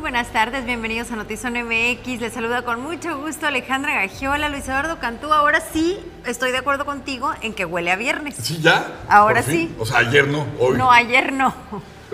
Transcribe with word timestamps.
buenas 0.00 0.32
tardes, 0.32 0.64
bienvenidos 0.64 1.10
a 1.10 1.16
Notizón 1.16 1.52
MX. 1.52 2.20
Les 2.20 2.32
saluda 2.32 2.62
con 2.62 2.80
mucho 2.80 3.18
gusto 3.20 3.46
Alejandra 3.46 3.94
Gagiola, 3.96 4.48
Luis 4.48 4.64
Eduardo 4.64 4.98
Cantú. 4.98 5.30
Ahora 5.30 5.60
sí, 5.60 5.98
estoy 6.24 6.52
de 6.52 6.58
acuerdo 6.58 6.86
contigo 6.86 7.30
en 7.42 7.52
que 7.52 7.66
huele 7.66 7.90
a 7.90 7.96
viernes. 7.96 8.34
Sí, 8.40 8.60
ya. 8.62 8.94
Ahora 9.08 9.42
fin. 9.42 9.68
sí. 9.68 9.74
O 9.78 9.84
sea, 9.84 9.98
ayer 9.98 10.26
no, 10.26 10.46
hoy. 10.58 10.78
No, 10.78 10.90
ayer 10.90 11.34
no. 11.34 11.54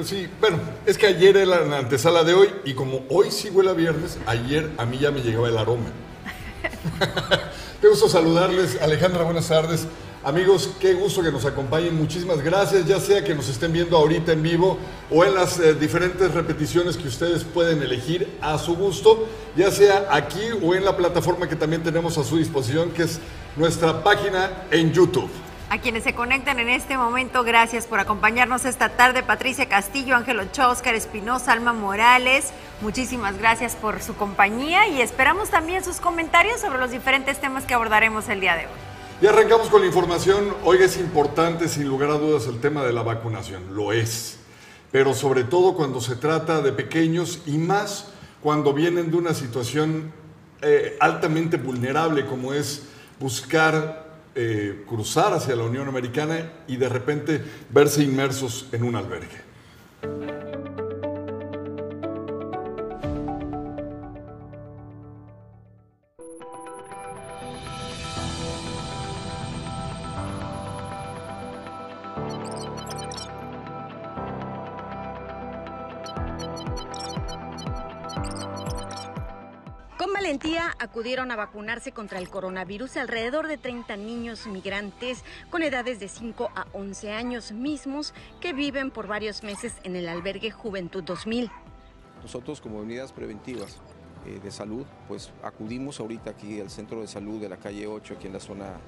Sí, 0.03 0.29
bueno, 0.41 0.59
es 0.85 0.99
que 0.99 1.07
ayer 1.07 1.37
era 1.37 1.65
la 1.65 1.79
antesala 1.79 2.25
de 2.25 2.35
hoy 2.35 2.49
y 2.65 2.75
como 2.75 3.05
hoy 3.09 3.31
sí 3.31 3.51
huele 3.51 3.71
a 3.71 3.75
viernes, 3.75 4.19
ayer 4.27 4.73
a 4.79 4.85
mí 4.85 4.99
ya 4.99 5.13
me 5.13 5.21
llegaba 5.21 5.49
el 5.49 5.57
aroma. 5.57 5.87
qué 7.81 7.87
gusto 7.87 8.09
saludarles. 8.09 8.83
Alejandra, 8.83 9.23
buenas 9.23 9.47
tardes. 9.47 9.87
Amigos, 10.25 10.75
qué 10.81 10.95
gusto 10.95 11.23
que 11.23 11.31
nos 11.31 11.45
acompañen. 11.45 11.97
Muchísimas 11.97 12.41
gracias, 12.43 12.87
ya 12.87 12.99
sea 12.99 13.23
que 13.23 13.35
nos 13.35 13.49
estén 13.49 13.73
viendo 13.73 13.97
ahorita 13.97 14.33
en 14.33 14.43
vivo 14.43 14.77
o 15.11 15.25
en 15.25 15.35
las 15.35 15.59
eh, 15.61 15.75
diferentes 15.75 16.35
repeticiones 16.35 16.97
que 16.97 17.07
ustedes 17.07 17.45
pueden 17.45 17.81
elegir 17.83 18.37
a 18.41 18.59
su 18.59 18.75
gusto, 18.75 19.29
ya 19.57 19.71
sea 19.71 20.09
aquí 20.11 20.43
o 20.63 20.75
en 20.75 20.85
la 20.85 20.97
plataforma 20.97 21.49
que 21.49 21.55
también 21.55 21.83
tenemos 21.83 22.19
a 22.19 22.25
su 22.25 22.39
disposición, 22.39 22.91
que 22.91 23.05
es 23.05 23.21
nuestra 23.57 24.03
página 24.03 24.65
en 24.71 24.93
YouTube. 24.93 25.31
A 25.69 25.79
quienes 25.79 26.05
se 26.05 26.15
conectan 26.15 26.61
en 26.61 26.69
este 26.69 26.97
momento, 26.97 27.43
gracias 27.43 27.87
por 27.87 27.99
acompañarnos 27.99 28.65
esta 28.65 28.91
tarde. 28.91 29.25
Patricia 29.25 29.69
Castillo, 29.69 30.15
Ángel 30.15 30.39
Ochoa, 30.39 30.71
Oscar 30.71 30.95
Espinosa, 30.95 31.53
Alma 31.53 31.73
Morales, 31.73 32.53
muchísimas 32.81 33.37
gracias 33.37 33.75
por 33.75 34.01
su 34.01 34.15
compañía 34.17 34.87
y 34.87 35.01
esperamos 35.01 35.51
también 35.51 35.85
sus 35.85 35.99
comentarios 35.99 36.61
sobre 36.61 36.79
los 36.79 36.93
diferentes 36.93 37.41
temas 37.41 37.65
que 37.65 37.75
abordaremos 37.75 38.29
el 38.29 38.41
día 38.41 38.55
de 38.55 38.67
hoy. 38.67 38.86
Y 39.19 39.27
arrancamos 39.27 39.71
con 39.71 39.81
la 39.81 39.87
información. 39.87 40.55
Hoy 40.63 40.79
es 40.83 40.99
importante, 40.99 41.69
sin 41.69 41.89
lugar 41.89 42.11
a 42.11 42.19
dudas, 42.19 42.47
el 42.49 42.61
tema 42.61 42.85
de 42.85 42.93
la 42.93 43.03
vacunación. 43.03 43.75
Lo 43.75 43.91
es. 43.93 44.37
Pero 44.93 45.15
sobre 45.15 45.45
todo 45.45 45.75
cuando 45.75 46.03
se 46.03 46.17
trata 46.17 46.61
de 46.61 46.73
pequeños 46.73 47.41
y 47.47 47.57
más 47.57 48.09
cuando 48.43 48.75
vienen 48.75 49.11
de 49.11 49.17
una 49.17 49.33
situación 49.33 50.13
eh, 50.61 50.99
altamente 51.01 51.57
vulnerable 51.57 52.27
como 52.27 52.53
es 52.53 52.83
buscar 53.19 54.07
eh, 54.35 54.85
cruzar 54.87 55.33
hacia 55.33 55.57
la 55.57 55.65
Unión 55.65 55.89
Americana 55.89 56.53
y 56.69 56.77
de 56.77 56.89
repente 56.91 57.43
verse 57.71 58.03
inmersos 58.03 58.67
en 58.73 58.85
un 58.85 58.97
albergue. 58.97 60.46
Acudieron 80.97 81.31
a 81.31 81.37
vacunarse 81.37 81.93
contra 81.93 82.19
el 82.19 82.31
coronavirus 82.31 82.97
alrededor 82.97 83.49
de 83.49 83.59
30 83.59 83.99
niños 83.99 84.47
migrantes 84.47 85.25
con 85.51 85.63
edades 85.63 86.01
de 86.01 86.09
5 86.09 86.49
a 86.57 86.67
11 86.73 87.13
años 87.13 87.53
mismos 87.53 88.15
que 88.41 88.55
viven 88.55 88.91
por 88.91 89.07
varios 89.07 89.43
meses 89.43 89.75
en 89.85 89.95
el 89.95 90.09
albergue 90.09 90.51
Juventud 90.51 91.05
2000. 91.05 91.51
Nosotros 92.23 92.63
como 92.63 92.79
unidades 92.79 93.13
preventivas 93.13 93.77
eh, 94.25 94.41
de 94.43 94.51
salud, 94.51 94.87
pues 95.07 95.33
acudimos 95.43 96.01
ahorita 96.01 96.31
aquí 96.31 96.63
al 96.63 96.71
centro 96.71 97.03
de 97.03 97.09
salud 97.09 97.43
de 97.43 97.51
la 97.51 97.59
calle 97.59 97.87
8, 97.87 98.15
aquí 98.15 98.29
en 98.29 98.33
la 98.33 98.41
zona 98.41 98.79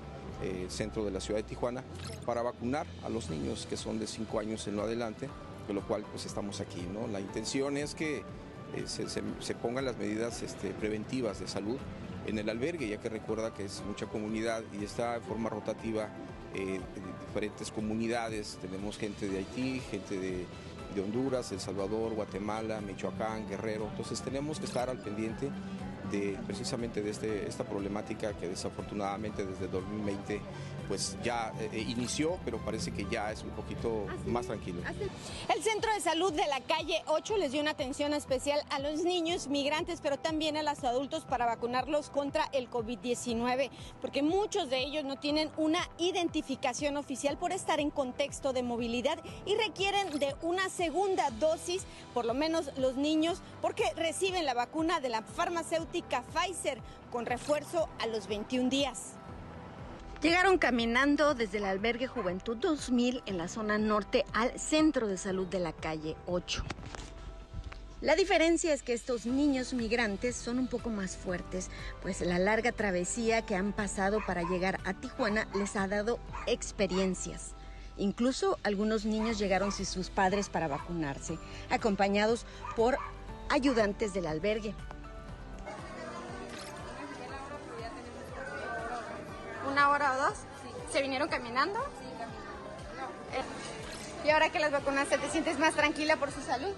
eh, 0.43 0.65
centro 0.71 1.05
de 1.05 1.11
la 1.11 1.21
ciudad 1.21 1.41
de 1.41 1.45
Tijuana, 1.45 1.85
para 2.25 2.41
vacunar 2.41 2.87
a 3.05 3.11
los 3.11 3.29
niños 3.29 3.67
que 3.69 3.77
son 3.77 3.99
de 3.99 4.07
5 4.07 4.41
años 4.41 4.67
en 4.67 4.77
lo 4.77 4.85
adelante, 4.85 5.29
con 5.67 5.77
lo 5.77 5.87
cual 5.87 6.07
pues 6.11 6.25
estamos 6.25 6.63
aquí. 6.63 6.89
¿no? 6.91 7.07
La 7.07 7.21
intención 7.21 7.77
es 7.77 7.95
que 7.95 8.23
eh, 8.75 8.85
se, 8.87 9.55
pongan 9.55 9.85
las 9.85 9.97
medidas 9.97 10.43
este, 10.43 10.71
preventivas 10.71 11.41
de 11.41 11.49
salud 11.49 11.79
en 12.27 12.39
el 12.39 12.49
albergue, 12.49 12.89
ya 12.89 12.99
que 12.99 13.09
recuerda 13.09 13.55
que 13.55 13.65
es 13.65 13.83
mucha 13.87 14.07
comunidad 14.07 14.63
y 14.79 14.85
está 14.85 15.15
de 15.15 15.21
forma 15.21 15.49
rotativa 15.49 16.09
eh, 16.55 16.77
en 16.77 17.27
diferentes 17.27 17.71
comunidades. 17.71 18.59
Tenemos 18.61 18.99
gente 18.99 19.29
de 19.29 19.39
Haití, 19.39 19.81
gente 19.91 20.19
de, 20.19 20.47
de 20.95 21.01
Honduras, 21.01 21.51
El 21.53 21.61
Salvador, 21.61 22.15
Guatemala, 22.15 22.81
Michoacán, 22.81 23.49
Guerrero. 23.49 23.89
Entonces 23.91 24.21
tenemos 24.21 24.59
que 24.59 24.67
estar 24.67 24.91
al 24.91 24.99
pendiente 24.99 25.51
de 26.11 26.39
precisamente 26.47 27.03
de 27.03 27.11
este, 27.11 27.49
esta 27.49 27.65
problemática 27.65 28.33
que 28.33 28.49
desafortunadamente 28.49 29.45
desde 29.45 29.69
2020 29.69 30.41
pues 30.89 31.17
ya 31.23 31.53
eh, 31.61 31.85
inició, 31.87 32.39
pero 32.45 32.59
parece 32.59 32.91
que 32.91 33.07
ya 33.11 33.31
es 33.31 33.43
un 33.43 33.51
poquito 33.51 34.07
más 34.27 34.47
tranquilo. 34.47 34.83
El 35.55 35.63
Centro 35.63 35.93
de 35.93 36.01
Salud 36.01 36.33
de 36.33 36.47
la 36.47 36.61
calle 36.61 37.03
8 37.07 37.37
les 37.37 37.53
dio 37.53 37.61
una 37.61 37.73
atención 37.73 38.15
especial 38.15 38.61
a 38.71 38.79
los 38.79 39.05
niños 39.05 39.49
migrantes, 39.49 40.01
pero 40.03 40.19
también 40.19 40.57
a 40.57 40.63
los 40.63 40.83
adultos 40.85 41.25
para 41.25 41.47
vacunarlos 41.47 42.09
contra 42.09 42.49
el 42.53 42.71
COVID-19, 42.71 43.71
porque 44.01 44.23
muchos 44.23 44.71
de 44.71 44.79
ellos 44.79 45.05
no 45.05 45.17
tienen 45.17 45.51
una 45.57 45.81
identificación 45.99 46.97
oficial 46.97 47.37
por 47.37 47.53
estar 47.53 47.81
en 47.81 47.91
contexto 47.91 48.53
de 48.53 48.63
movilidad 48.63 49.19
y 49.45 49.55
requieren 49.57 50.19
de 50.19 50.35
una 50.43 50.69
segunda 50.71 51.31
dosis, 51.39 51.85
por 52.15 52.25
lo 52.25 52.35
menos 52.35 52.71
los 52.79 52.97
niños, 52.97 53.43
porque 53.61 53.85
reciben 53.95 54.47
la 54.47 54.55
vacuna 54.55 55.01
de 55.01 55.11
la 55.11 55.23
farmacéutica 55.23 56.23
Pfizer 56.33 56.79
con 57.11 57.27
refuerzo 57.27 57.89
a 58.01 58.07
los 58.07 58.27
21 58.27 58.71
días. 58.71 59.19
Llegaron 60.23 60.59
caminando 60.59 61.37
desde 61.37 61.59
el 61.59 61.65
albergue 61.65 62.09
Juventud 62.09 62.57
2000 62.57 63.23
en 63.27 63.39
la 63.39 63.47
zona 63.47 63.79
norte 63.79 64.25
al 64.33 64.59
centro 64.59 65.07
de 65.07 65.17
salud 65.17 65.47
de 65.47 65.61
la 65.61 65.73
calle 65.73 66.17
8. 66.27 66.65
La 68.01 68.17
diferencia 68.17 68.75
es 68.75 68.83
que 68.83 68.95
estos 68.95 69.27
niños 69.27 69.75
migrantes 69.75 70.35
son 70.35 70.59
un 70.59 70.67
poco 70.67 70.91
más 70.91 71.17
fuertes, 71.17 71.71
pues 72.03 72.21
la 72.21 72.41
larga 72.41 72.73
travesía 72.73 73.43
que 73.43 73.55
han 73.55 73.73
pasado 73.73 74.19
para 74.27 74.43
llegar 74.43 74.81
a 74.85 74.95
Tijuana 74.95 75.47
les 75.55 75.77
ha 75.77 75.87
dado 75.87 76.19
experiencias. 76.49 77.53
Incluso 77.97 78.59
algunos 78.65 79.05
niños 79.05 79.39
llegaron 79.39 79.71
sin 79.71 79.87
sus 79.87 80.11
padres 80.11 80.49
para 80.49 80.67
vacunarse, 80.67 81.39
acompañados 81.71 82.45
por 82.75 82.99
ayudantes 83.51 84.15
del 84.15 84.27
albergue. 84.27 84.75
¿Una 89.71 89.91
hora 89.91 90.13
o 90.13 90.17
dos? 90.17 90.39
¿Se 90.91 91.03
vinieron 91.03 91.29
caminando? 91.29 91.79
Eh, 93.33 94.27
¿Y 94.27 94.31
ahora 94.31 94.51
que 94.51 94.59
las 94.59 94.73
vacunaste, 94.73 95.19
te 95.19 95.29
sientes 95.31 95.59
más 95.59 95.75
tranquila 95.75 96.17
por 96.17 96.33
su 96.33 96.41
salud? 96.41 96.73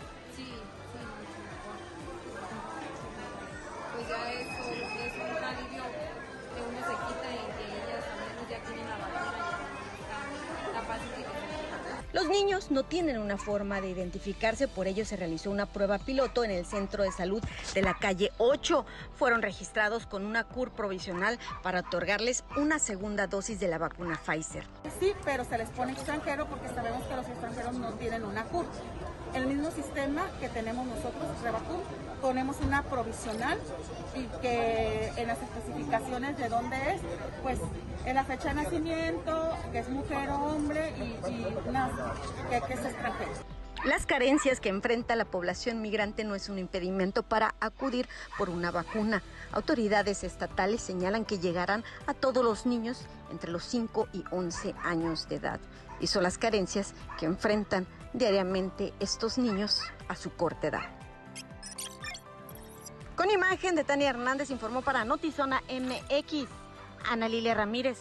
Niños 12.31 12.71
no 12.71 12.85
tienen 12.85 13.19
una 13.19 13.37
forma 13.37 13.81
de 13.81 13.91
identificarse, 13.91 14.69
por 14.69 14.87
ello 14.87 15.05
se 15.05 15.17
realizó 15.17 15.51
una 15.51 15.67
prueba 15.67 15.99
piloto 15.99 16.45
en 16.45 16.51
el 16.51 16.65
centro 16.65 17.03
de 17.03 17.13
salud 17.13 17.43
de 17.75 17.83
la 17.83 17.95
calle 17.95 18.33
8. 18.39 18.87
Fueron 19.17 19.43
registrados 19.43 20.07
con 20.07 20.25
una 20.25 20.45
CUR 20.45 20.71
provisional 20.71 21.39
para 21.63 21.81
otorgarles 21.81 22.45
una 22.57 22.79
segunda 22.79 23.27
dosis 23.27 23.61
de 23.61 23.69
la 23.69 23.79
vacuna 23.79 24.19
Pfizer. 24.25 24.65
Sí, 25.01 25.13
pero 25.25 25.45
se 25.45 25.59
les 25.59 25.69
pone 25.71 25.93
extranjero 25.93 26.47
porque 26.47 26.69
sabemos 26.69 27.05
que 27.07 27.17
los 27.17 27.27
extranjeros 27.27 27.75
no 27.75 27.93
tienen 27.95 28.25
una 28.25 28.45
CUR. 28.45 28.67
El 29.35 29.47
mismo 29.47 29.71
sistema 29.71 30.29
que 30.41 30.49
tenemos 30.49 30.87
nosotros, 30.87 31.41
Revacur, 31.43 31.83
ponemos 32.21 32.57
una 32.61 32.83
provisional 32.83 33.59
y 34.17 34.25
que 34.41 35.13
en 35.17 35.27
las 35.29 35.39
especificaciones 35.41 36.37
de 36.37 36.49
dónde 36.49 36.77
es, 36.95 37.01
pues 37.43 37.59
en 38.05 38.15
la 38.15 38.25
fecha 38.25 38.49
de 38.49 38.55
nacimiento, 38.55 39.57
que 39.73 39.79
es 39.81 39.89
mujer 39.89 40.31
o 40.31 40.37
hombre 40.37 40.95
y, 40.99 41.31
y 41.31 41.57
una- 41.67 41.91
que, 42.49 42.61
que 42.63 42.75
es. 42.75 42.81
Las 43.85 44.05
carencias 44.05 44.61
que 44.61 44.69
enfrenta 44.69 45.17
la 45.17 45.25
población 45.25 45.81
migrante 45.81 46.23
no 46.25 46.35
es 46.35 46.51
un 46.51 46.59
impedimento 46.59 47.23
para 47.23 47.55
acudir 47.61 48.09
por 48.37 48.51
una 48.51 48.71
vacuna. 48.71 49.23
Autoridades 49.53 50.23
estatales 50.23 50.83
señalan 50.83 51.25
que 51.25 51.39
llegarán 51.39 51.83
a 52.07 52.13
todos 52.13 52.45
los 52.45 52.67
niños 52.67 53.07
entre 53.31 53.51
los 53.51 53.65
5 53.65 54.09
y 54.13 54.23
11 54.31 54.75
años 54.85 55.29
de 55.31 55.37
edad. 55.37 55.61
Y 55.99 56.09
son 56.09 56.25
las 56.25 56.37
carencias 56.37 56.93
que 57.19 57.25
enfrentan 57.25 57.87
diariamente 58.13 58.93
estos 59.01 59.39
niños 59.39 59.81
a 60.09 60.15
su 60.17 60.31
corta 60.35 60.67
edad. 60.67 60.83
Con 63.17 63.31
imagen 63.31 63.75
de 63.77 63.85
Tania 63.85 64.11
Hernández 64.11 64.51
informó 64.51 64.83
para 64.83 65.05
Notizona 65.05 65.63
MX, 65.71 66.47
Ana 67.05 67.29
Lilia 67.29 67.55
Ramírez. 67.55 67.99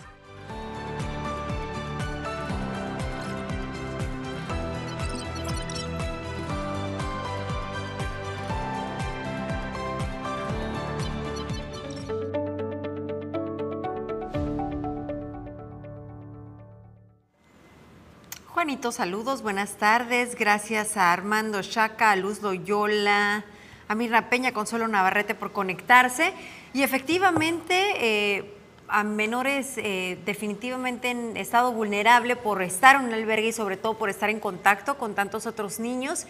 Juanito, 18.60 18.92
saludos, 18.92 19.42
buenas 19.42 19.78
tardes. 19.78 20.36
Gracias 20.36 20.98
a 20.98 21.14
Armando 21.14 21.62
Chaca, 21.62 22.12
a 22.12 22.16
Luz 22.16 22.42
Loyola, 22.42 23.46
a 23.88 23.96
Mirna 23.96 24.30
Peña, 24.30 24.52
Consuelo 24.52 24.88
Navarrete 24.88 25.34
por 25.34 25.54
conectarse. 25.54 26.34
Y 26.74 26.84
efectivamente, 26.84 27.94
eh, 27.98 28.59
a 28.90 29.04
menores 29.04 29.74
eh, 29.78 30.18
definitivamente 30.26 31.10
en 31.10 31.38
estado 31.38 31.72
vulnerable 31.72 32.36
por 32.36 32.62
estar 32.62 32.96
en 32.96 33.04
un 33.04 33.14
albergue 33.14 33.50
y 33.50 33.54
sobre 33.54 33.78
todo 33.78 33.98
por 33.98 34.10
estar 34.10 34.30
en 34.30 34.40
contacto 34.40 34.98
con 34.98 35.16
tantos 35.16 35.46
otros 35.46 35.80
niños. 35.80 36.28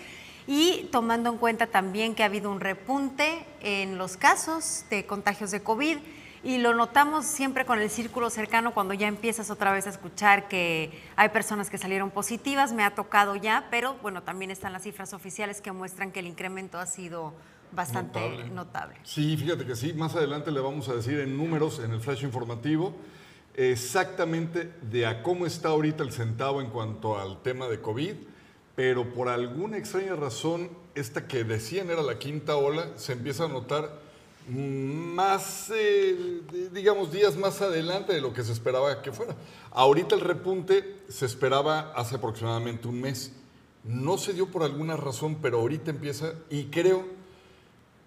Y 0.48 0.90
tomando 0.92 1.30
en 1.30 1.38
cuenta 1.38 1.68
también 1.68 2.16
que 2.16 2.24
ha 2.24 2.26
habido 2.26 2.52
un 2.52 2.60
repunte 2.60 3.46
en 3.62 3.98
los 3.98 4.18
casos 4.18 4.86
de 4.90 5.06
contagios 5.06 5.52
de 5.52 5.62
COVID 5.62 5.98
y 6.44 6.58
lo 6.58 6.74
notamos 6.74 7.26
siempre 7.26 7.66
con 7.66 7.80
el 7.80 7.90
círculo 7.90 8.30
cercano 8.30 8.74
cuando 8.74 8.94
ya 8.94 9.08
empiezas 9.08 9.50
otra 9.50 9.72
vez 9.72 9.88
a 9.88 9.90
escuchar 9.90 10.48
que 10.48 10.92
hay 11.16 11.30
personas 11.30 11.70
que 11.70 11.78
salieron 11.78 12.12
positivas, 12.12 12.72
me 12.72 12.84
ha 12.84 12.96
tocado 12.96 13.36
ya, 13.36 13.68
pero 13.70 13.96
bueno, 14.02 14.24
también 14.24 14.50
están 14.50 14.72
las 14.72 14.84
cifras 14.84 15.14
oficiales 15.14 15.62
que 15.62 15.72
muestran 15.72 16.12
que 16.12 16.22
el 16.22 16.28
incremento 16.28 16.80
ha 16.80 16.86
sido 16.86 17.34
bastante 17.72 18.20
notable. 18.20 18.50
notable. 18.50 18.96
Sí, 19.04 19.38
fíjate 19.38 19.66
que 19.66 19.76
sí, 19.76 19.94
más 19.94 20.16
adelante 20.16 20.52
le 20.52 20.60
vamos 20.60 20.90
a 20.90 20.96
decir 20.96 21.20
en 21.20 21.38
números, 21.38 21.80
en 21.80 21.92
el 21.92 22.00
flash 22.00 22.24
informativo, 22.24 22.96
exactamente 23.56 24.74
de 24.82 25.06
a 25.06 25.22
cómo 25.24 25.46
está 25.46 25.70
ahorita 25.70 26.04
el 26.04 26.12
centavo 26.12 26.62
en 26.62 26.70
cuanto 26.70 27.20
al 27.20 27.42
tema 27.42 27.68
de 27.68 27.82
COVID, 27.82 28.14
pero 28.76 29.14
por 29.14 29.28
alguna 29.28 29.78
extraña 29.78 30.16
razón, 30.16 30.70
esta 30.96 31.28
que 31.28 31.44
decían 31.44 31.90
era 31.90 32.02
la 32.02 32.18
quinta 32.18 32.56
ola, 32.56 32.88
se 32.96 33.14
empieza 33.14 33.46
a 33.46 33.48
notar 33.50 34.10
más, 34.50 35.72
eh, 35.76 36.42
digamos, 36.72 37.12
días 37.12 37.36
más 37.36 37.62
adelante 37.62 38.14
de 38.14 38.22
lo 38.22 38.34
que 38.34 38.44
se 38.44 38.52
esperaba 38.52 39.02
que 39.02 39.12
fuera. 39.12 39.36
Ahorita 39.72 40.16
el 40.16 40.22
repunte 40.22 40.98
se 41.08 41.26
esperaba 41.26 41.94
hace 41.96 42.16
aproximadamente 42.16 42.88
un 42.88 43.00
mes. 43.00 43.34
No 43.84 44.18
se 44.18 44.34
dio 44.34 44.48
por 44.48 44.64
alguna 44.64 44.98
razón, 44.98 45.38
pero 45.42 45.60
ahorita 45.60 45.92
empieza 45.92 46.34
y 46.50 46.66
creo, 46.66 47.06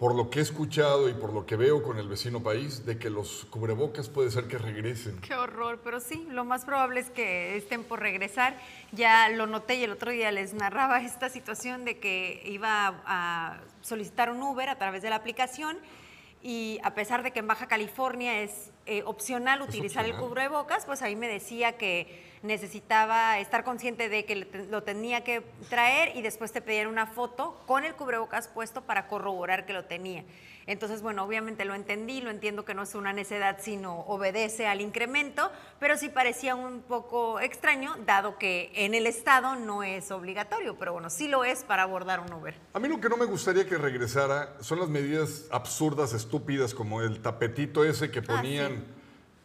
por 0.03 0.17
lo 0.17 0.31
que 0.31 0.41
he 0.41 0.43
escuchado 0.43 1.09
y 1.09 1.15
por 1.15 1.33
lo 1.33 1.47
que 1.47 1.55
veo 1.55 1.81
con 1.81 1.97
el 1.97 2.09
vecino 2.09 2.43
país, 2.43 2.85
de 2.85 2.99
que 2.99 3.09
los 3.09 3.47
cubrebocas 3.51 4.09
puede 4.09 4.33
ser 4.33 4.49
que 4.49 4.59
regresen. 4.59 5.21
Qué 5.21 5.37
horror, 5.37 5.81
pero 5.85 6.01
sí, 6.01 6.27
lo 6.29 6.45
más 6.45 6.65
probable 6.65 6.99
es 6.99 7.09
que 7.09 7.57
estén 7.57 7.85
por 7.85 8.01
regresar. 8.01 8.59
Ya 8.91 9.29
lo 9.29 9.47
noté 9.47 9.77
y 9.77 9.85
el 9.85 9.93
otro 9.93 10.11
día 10.11 10.33
les 10.33 10.55
narraba 10.55 11.01
esta 11.05 11.29
situación 11.29 11.85
de 11.85 12.01
que 12.01 12.43
iba 12.47 13.01
a 13.07 13.61
solicitar 13.81 14.29
un 14.29 14.43
Uber 14.43 14.71
a 14.71 14.77
través 14.77 15.03
de 15.03 15.11
la 15.11 15.15
aplicación 15.15 15.79
y 16.43 16.81
a 16.83 16.95
pesar 16.95 17.23
de 17.23 17.31
que 17.31 17.39
en 17.39 17.47
Baja 17.47 17.69
California 17.69 18.41
es 18.41 18.73
eh, 18.87 19.05
opcional 19.05 19.63
utilizar 19.63 20.05
el 20.05 20.17
cubrebocas, 20.17 20.85
pues 20.85 21.01
ahí 21.03 21.15
me 21.15 21.29
decía 21.29 21.79
que 21.79 22.33
necesitaba 22.43 23.39
estar 23.39 23.63
consciente 23.63 24.09
de 24.09 24.25
que 24.25 24.49
lo 24.69 24.83
tenía 24.83 25.23
que 25.23 25.43
traer 25.69 26.17
y 26.17 26.23
después 26.23 26.51
te 26.51 26.61
pedían 26.61 26.89
una 26.89 27.07
foto 27.07 27.63
con 27.67 27.85
el 27.85 27.95
cubrebocas 27.95 28.49
puesto 28.49 28.83
para 28.83 29.07
corroborar 29.07 29.67
que 29.67 29.73
lo 29.73 29.85
tenía. 29.85 30.25
Entonces, 30.67 31.03
bueno, 31.03 31.25
obviamente 31.25 31.65
lo 31.65 31.75
entendí, 31.75 32.21
lo 32.21 32.31
entiendo 32.31 32.65
que 32.65 32.75
no 32.75 32.83
es 32.83 32.95
una 32.95 33.13
necedad, 33.13 33.59
sino 33.61 34.01
obedece 34.01 34.67
al 34.67 34.81
incremento, 34.81 35.51
pero 35.81 35.97
sí 35.97 36.09
parecía 36.09 36.55
un 36.55 36.83
poco 36.83 37.41
extraño, 37.41 37.97
dado 38.07 38.39
que 38.39 38.71
en 38.75 38.95
el 38.95 39.07
Estado 39.07 39.57
no 39.57 39.83
es 39.83 40.11
obligatorio, 40.11 40.77
pero 40.79 40.93
bueno, 40.93 41.11
sí 41.11 41.29
lo 41.29 41.45
es 41.45 41.65
para 41.65 41.83
abordar 41.83 42.21
un 42.21 42.33
Uber. 42.33 42.55
A 42.73 42.79
mí 42.79 42.89
lo 42.89 43.01
que 43.01 43.09
no 43.09 43.17
me 43.17 43.27
gustaría 43.27 43.67
que 43.67 43.77
regresara 43.77 44.57
son 44.61 44.79
las 44.81 44.89
medidas 44.89 45.47
absurdas, 45.51 46.13
estúpidas, 46.13 46.75
como 46.75 47.03
el 47.03 47.21
tapetito 47.21 47.85
ese 47.85 48.11
que 48.11 48.21
ah, 48.21 48.25
ponían 48.27 48.85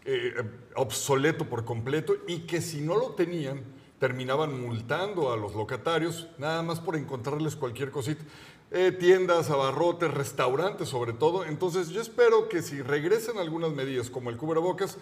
eh, 0.05 0.33
obsoleto 0.75 1.49
por 1.49 1.65
completo 1.65 2.15
y 2.27 2.41
que 2.41 2.61
si 2.61 2.81
no 2.81 2.95
lo 2.95 3.15
tenían, 3.15 3.63
terminaban 3.99 4.61
multando 4.61 5.33
a 5.33 5.37
los 5.37 5.55
locatarios, 5.55 6.27
nada 6.37 6.61
más 6.61 6.79
por 6.79 6.95
encontrarles 6.95 7.55
cualquier 7.55 7.91
cosita. 7.91 8.23
Eh, 8.69 8.91
tiendas, 8.91 9.49
abarrotes, 9.49 10.13
restaurantes 10.13 10.89
sobre 10.89 11.13
todo. 11.13 11.45
Entonces 11.45 11.89
yo 11.89 12.01
espero 12.01 12.49
que 12.49 12.61
si 12.61 12.81
regresan 12.81 13.37
algunas 13.37 13.71
medidas 13.71 14.09
como 14.09 14.29
el 14.29 14.35
cubrebocas, 14.35 14.97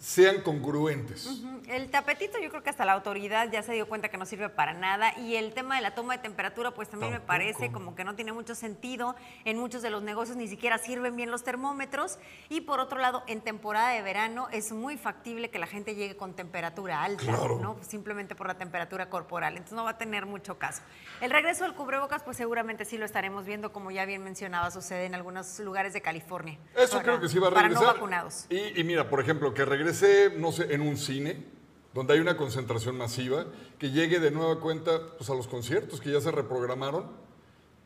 sean 0.00 0.40
congruentes. 0.40 1.28
El 1.68 1.90
tapetito 1.90 2.38
yo 2.40 2.48
creo 2.48 2.62
que 2.62 2.70
hasta 2.70 2.86
la 2.86 2.94
autoridad 2.94 3.52
ya 3.52 3.62
se 3.62 3.74
dio 3.74 3.86
cuenta 3.86 4.08
que 4.08 4.16
no 4.16 4.24
sirve 4.24 4.48
para 4.48 4.72
nada 4.72 5.16
y 5.18 5.36
el 5.36 5.52
tema 5.52 5.76
de 5.76 5.82
la 5.82 5.94
toma 5.94 6.16
de 6.16 6.22
temperatura 6.22 6.70
pues 6.70 6.88
también 6.88 7.12
me 7.12 7.20
parece 7.20 7.70
como 7.70 7.94
que 7.94 8.02
no 8.02 8.16
tiene 8.16 8.32
mucho 8.32 8.54
sentido. 8.54 9.14
En 9.44 9.58
muchos 9.58 9.82
de 9.82 9.90
los 9.90 10.02
negocios 10.02 10.38
ni 10.38 10.48
siquiera 10.48 10.78
sirven 10.78 11.16
bien 11.16 11.30
los 11.30 11.44
termómetros 11.44 12.18
y 12.48 12.62
por 12.62 12.80
otro 12.80 12.98
lado 12.98 13.22
en 13.26 13.42
temporada 13.42 13.90
de 13.90 14.00
verano 14.00 14.48
es 14.52 14.72
muy 14.72 14.96
factible 14.96 15.50
que 15.50 15.58
la 15.58 15.66
gente 15.66 15.94
llegue 15.94 16.16
con 16.16 16.32
temperatura 16.32 17.02
alta, 17.02 17.30
¿no? 17.60 17.76
Simplemente 17.86 18.34
por 18.34 18.46
la 18.46 18.56
temperatura 18.56 19.10
corporal, 19.10 19.52
entonces 19.52 19.76
no 19.76 19.84
va 19.84 19.90
a 19.90 19.98
tener 19.98 20.24
mucho 20.24 20.58
caso. 20.58 20.80
El 21.20 21.30
regreso 21.30 21.64
del 21.64 21.74
cubrebocas 21.74 22.22
pues 22.22 22.38
seguramente 22.38 22.86
sí 22.86 22.96
lo 22.96 23.04
estaremos 23.04 23.44
viendo 23.44 23.70
como 23.70 23.90
ya 23.90 24.06
bien 24.06 24.24
mencionaba 24.24 24.70
sucede 24.70 25.04
en 25.04 25.14
algunos 25.14 25.60
lugares 25.60 25.92
de 25.92 26.00
California. 26.00 26.58
Eso 26.74 27.02
creo 27.02 27.20
que 27.20 27.28
sí 27.28 27.38
va 27.38 27.48
a 27.48 27.50
regresar. 27.50 27.74
Para 27.74 27.86
no 27.86 27.92
vacunados. 27.92 28.46
Y, 28.48 28.80
y 28.80 28.82
mira, 28.82 29.08
por 29.10 29.20
ejemplo, 29.20 29.52
que 29.52 29.64
regrese 29.66 29.89
no 30.36 30.52
sé, 30.52 30.74
en 30.74 30.80
un 30.80 30.96
cine, 30.96 31.44
donde 31.94 32.14
hay 32.14 32.20
una 32.20 32.36
concentración 32.36 32.96
masiva, 32.96 33.46
que 33.78 33.90
llegue 33.90 34.20
de 34.20 34.30
nueva 34.30 34.60
cuenta 34.60 35.16
pues, 35.16 35.30
a 35.30 35.34
los 35.34 35.48
conciertos 35.48 36.00
que 36.00 36.12
ya 36.12 36.20
se 36.20 36.30
reprogramaron, 36.30 37.06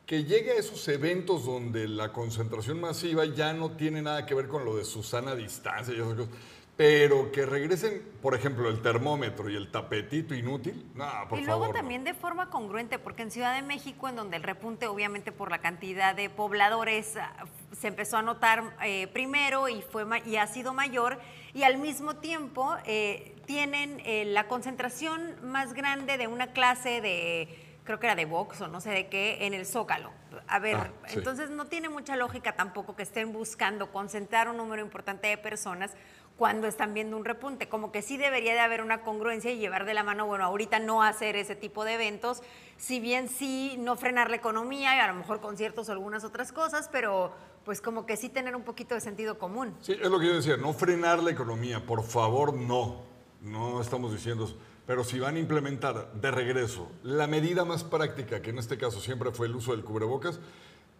que 0.07 0.25
llegue 0.25 0.53
a 0.53 0.57
esos 0.57 0.87
eventos 0.89 1.47
donde 1.47 1.89
la 1.89 2.13
concentración 2.13 2.81
masiva 2.81 3.25
ya 3.25 3.53
no 3.55 3.73
tiene 3.73 4.03
nada 4.03 4.27
que 4.27 4.35
ver 4.35 4.49
con 4.49 4.65
lo 4.65 4.77
de 4.77 4.85
Susana 4.85 5.35
distancia 5.35 5.95
y 5.95 5.99
esas 5.99 6.15
cosas 6.15 6.29
pero 6.77 7.31
que 7.31 7.47
regresen, 7.47 8.03
por 8.21 8.35
ejemplo, 8.35 8.69
el 8.69 8.83
termómetro 8.83 9.49
y 9.49 9.55
el 9.55 9.71
tapetito 9.71 10.35
inútil, 10.35 10.91
no, 10.95 11.07
por 11.29 11.39
Y 11.39 11.45
luego 11.45 11.69
también 11.71 12.03
de 12.03 12.15
forma 12.15 12.51
congruente, 12.51 12.99
porque 12.99 13.23
en 13.23 13.31
Ciudad 13.31 13.55
de 13.55 13.63
México, 13.63 14.09
en 14.09 14.17
donde 14.17 14.37
el 14.37 14.43
repunte, 14.43 14.89
obviamente 14.89 15.31
por 15.31 15.51
la 15.51 15.59
cantidad 15.59 16.17
de 16.17 16.31
pobladores, 16.31 17.17
ah, 17.17 17.33
se 17.73 17.89
empezó 17.89 18.17
a 18.17 18.23
notar 18.23 18.77
eh, 18.83 19.07
primero 19.09 19.69
y, 19.69 19.83
fue, 19.83 20.05
y 20.27 20.37
ha 20.37 20.47
sido 20.49 20.75
mayor, 20.75 21.21
y 21.53 21.63
al 21.63 21.79
mismo 21.79 22.17
tiempo 22.17 22.75
eh, 22.87 23.37
tienen 23.47 24.01
eh, 24.05 24.25
la 24.25 24.49
concentración 24.49 25.37
más 25.45 25.75
grande 25.75 26.19
de 26.19 26.27
una 26.27 26.49
clase 26.49 27.01
de 27.01 27.65
creo 27.85 28.01
que 28.01 28.07
era 28.07 28.17
de 28.17 28.25
box 28.25 28.63
o 28.63 28.69
no 28.69 28.81
sé 28.81 28.91
de 28.91 29.09
qué, 29.09 29.47
en 29.47 29.55
el 29.55 29.67
Zócalo. 29.67 30.11
A 30.49 30.59
ver, 30.59 30.77
ah, 30.77 30.91
entonces 31.11 31.51
no 31.51 31.67
tiene 31.67 31.89
mucha 31.89 32.17
lógica 32.17 32.57
tampoco 32.57 32.97
que 32.97 33.03
estén 33.03 33.33
buscando 33.33 33.93
concentrar 33.93 34.49
un 34.49 34.57
número 34.57 34.83
importante 34.83 35.29
de 35.29 35.37
personas 35.37 35.93
cuando 36.37 36.67
están 36.67 36.95
viendo 36.95 37.17
un 37.17 37.25
repunte. 37.25 37.69
Como 37.69 37.93
que 37.93 38.03
sí 38.03 38.17
debería 38.17 38.55
de 38.55 38.61
haber 38.61 38.83
una 38.83 39.03
congruencia 39.03 39.53
y 39.53 39.59
llevar 39.59 39.85
de 39.85 39.95
la 39.95 40.03
mano, 40.03 40.27
bueno, 40.27 40.45
ahorita 40.45 40.79
no 40.79 41.03
hacer 41.03 41.37
ese 41.37 41.55
tipo 41.55 41.85
de 41.85 41.95
eventos, 41.95 42.43
si 42.77 43.01
bien 43.01 43.29
sí 43.29 43.77
no 43.79 43.97
frenar 43.97 44.31
la 44.31 44.37
economía 44.37 44.97
y 44.97 44.99
a 44.99 45.07
lo 45.07 45.15
mejor 45.15 45.41
conciertos 45.41 45.89
o 45.89 45.93
algunas 45.93 46.25
otras 46.25 46.53
cosas, 46.53 46.89
pero 46.91 47.33
pues 47.65 47.81
como 47.81 48.05
que 48.05 48.17
sí 48.17 48.29
tener 48.29 48.57
un 48.57 48.63
poquito 48.63 48.95
de 48.95 49.01
sentido 49.01 49.39
común. 49.39 49.75
Sí, 49.81 49.93
es 49.93 50.11
lo 50.11 50.19
que 50.19 50.27
yo 50.27 50.35
decía, 50.35 50.57
no 50.57 50.73
frenar 50.75 51.23
la 51.23 51.31
economía, 51.31 51.87
por 51.87 52.03
favor, 52.03 52.53
no, 52.53 53.03
no 53.41 53.81
estamos 53.81 54.13
diciendo. 54.13 54.49
Pero 54.87 55.03
si 55.03 55.19
van 55.19 55.37
a 55.37 55.39
implementar 55.39 56.13
de 56.13 56.31
regreso 56.31 56.91
la 57.03 57.27
medida 57.27 57.65
más 57.65 57.85
práctica, 57.85 58.43
que 58.43 58.51
en 58.51 58.59
este 58.59 58.77
caso 58.77 59.01
siempre 59.01 59.31
fue 59.31 59.47
el 59.47 59.57
uso 59.57 59.73
del 59.73 59.83
cubrebocas, 59.83 60.41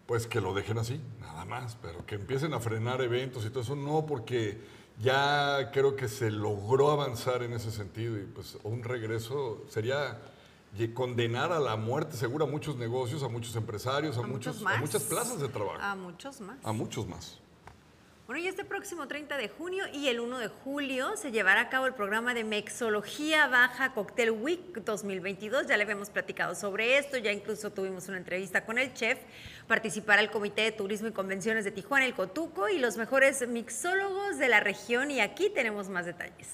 pues 0.07 0.27
que 0.27 0.41
lo 0.41 0.55
dejen 0.55 0.79
así, 0.79 1.01
nada 1.21 1.45
más, 1.45 1.77
pero 1.83 2.05
que 2.07 2.15
empiecen 2.15 2.55
a 2.55 2.61
frenar 2.61 3.03
eventos 3.03 3.45
y 3.45 3.51
todo 3.51 3.61
eso, 3.61 3.77
no 3.77 4.07
porque 4.07 4.59
ya 5.03 5.71
creo 5.73 5.97
que 5.97 6.09
se 6.09 6.31
logró 6.31 6.91
avanzar 6.91 7.43
en 7.43 7.53
ese 7.53 7.71
sentido 7.71 8.17
y 8.19 8.25
pues 8.25 8.59
un 8.63 8.83
regreso 8.83 9.65
sería 9.69 10.19
condenar 10.93 11.53
a 11.53 11.61
la 11.61 11.77
muerte 11.77 12.17
segura 12.17 12.45
a 12.45 12.49
muchos 12.49 12.77
negocios, 12.77 13.23
a 13.23 13.29
muchos 13.29 13.55
empresarios, 13.57 14.19
a, 14.19 14.23
muchos, 14.23 14.65
a 14.67 14.77
muchas 14.79 15.05
plazas 15.05 15.41
de 15.41 15.49
trabajo. 15.49 15.79
A 15.81 15.95
muchos 15.95 16.41
más. 16.41 16.59
A 16.65 16.73
muchos 16.73 17.07
más. 17.07 17.39
Bueno, 18.27 18.41
y 18.41 18.49
este 18.49 18.65
próximo 18.65 19.07
30 19.07 19.37
de 19.37 19.51
junio 19.51 19.85
y 19.93 20.09
el 20.09 20.19
1 20.19 20.39
de 20.39 20.49
julio 20.49 21.15
se 21.15 21.31
llevará 21.31 21.61
a 21.61 21.69
cabo 21.69 21.85
el 21.85 21.93
programa 21.93 22.33
de 22.33 22.43
Mexología 22.43 23.49
Baja 23.49 23.93
Cocktail 23.93 24.31
Week 24.31 24.83
2022. 24.83 25.67
Ya 25.67 25.77
le 25.77 25.83
habíamos 25.83 26.09
platicado 26.09 26.55
sobre 26.55 26.97
esto, 26.97 27.19
ya 27.19 27.33
incluso 27.33 27.71
tuvimos 27.71 28.09
una 28.09 28.17
entrevista 28.17 28.65
con 28.65 28.79
el 28.79 28.95
chef. 28.95 29.19
Participará 29.69 30.23
el 30.23 30.31
Comité 30.31 30.63
de 30.63 30.73
Turismo 30.73 31.09
y 31.09 31.13
Convenciones 31.13 31.67
de 31.67 31.71
Tijuana, 31.71 32.07
el 32.07 32.15
Cotuco, 32.15 32.71
y 32.71 32.79
los 32.79 32.97
mejores 32.97 33.47
mixólogos 33.47 34.39
de 34.39 34.49
la 34.49 34.61
región. 34.61 35.11
Y 35.11 35.21
aquí 35.21 35.51
tenemos 35.51 35.91
más 35.91 36.07
detalles. 36.07 36.49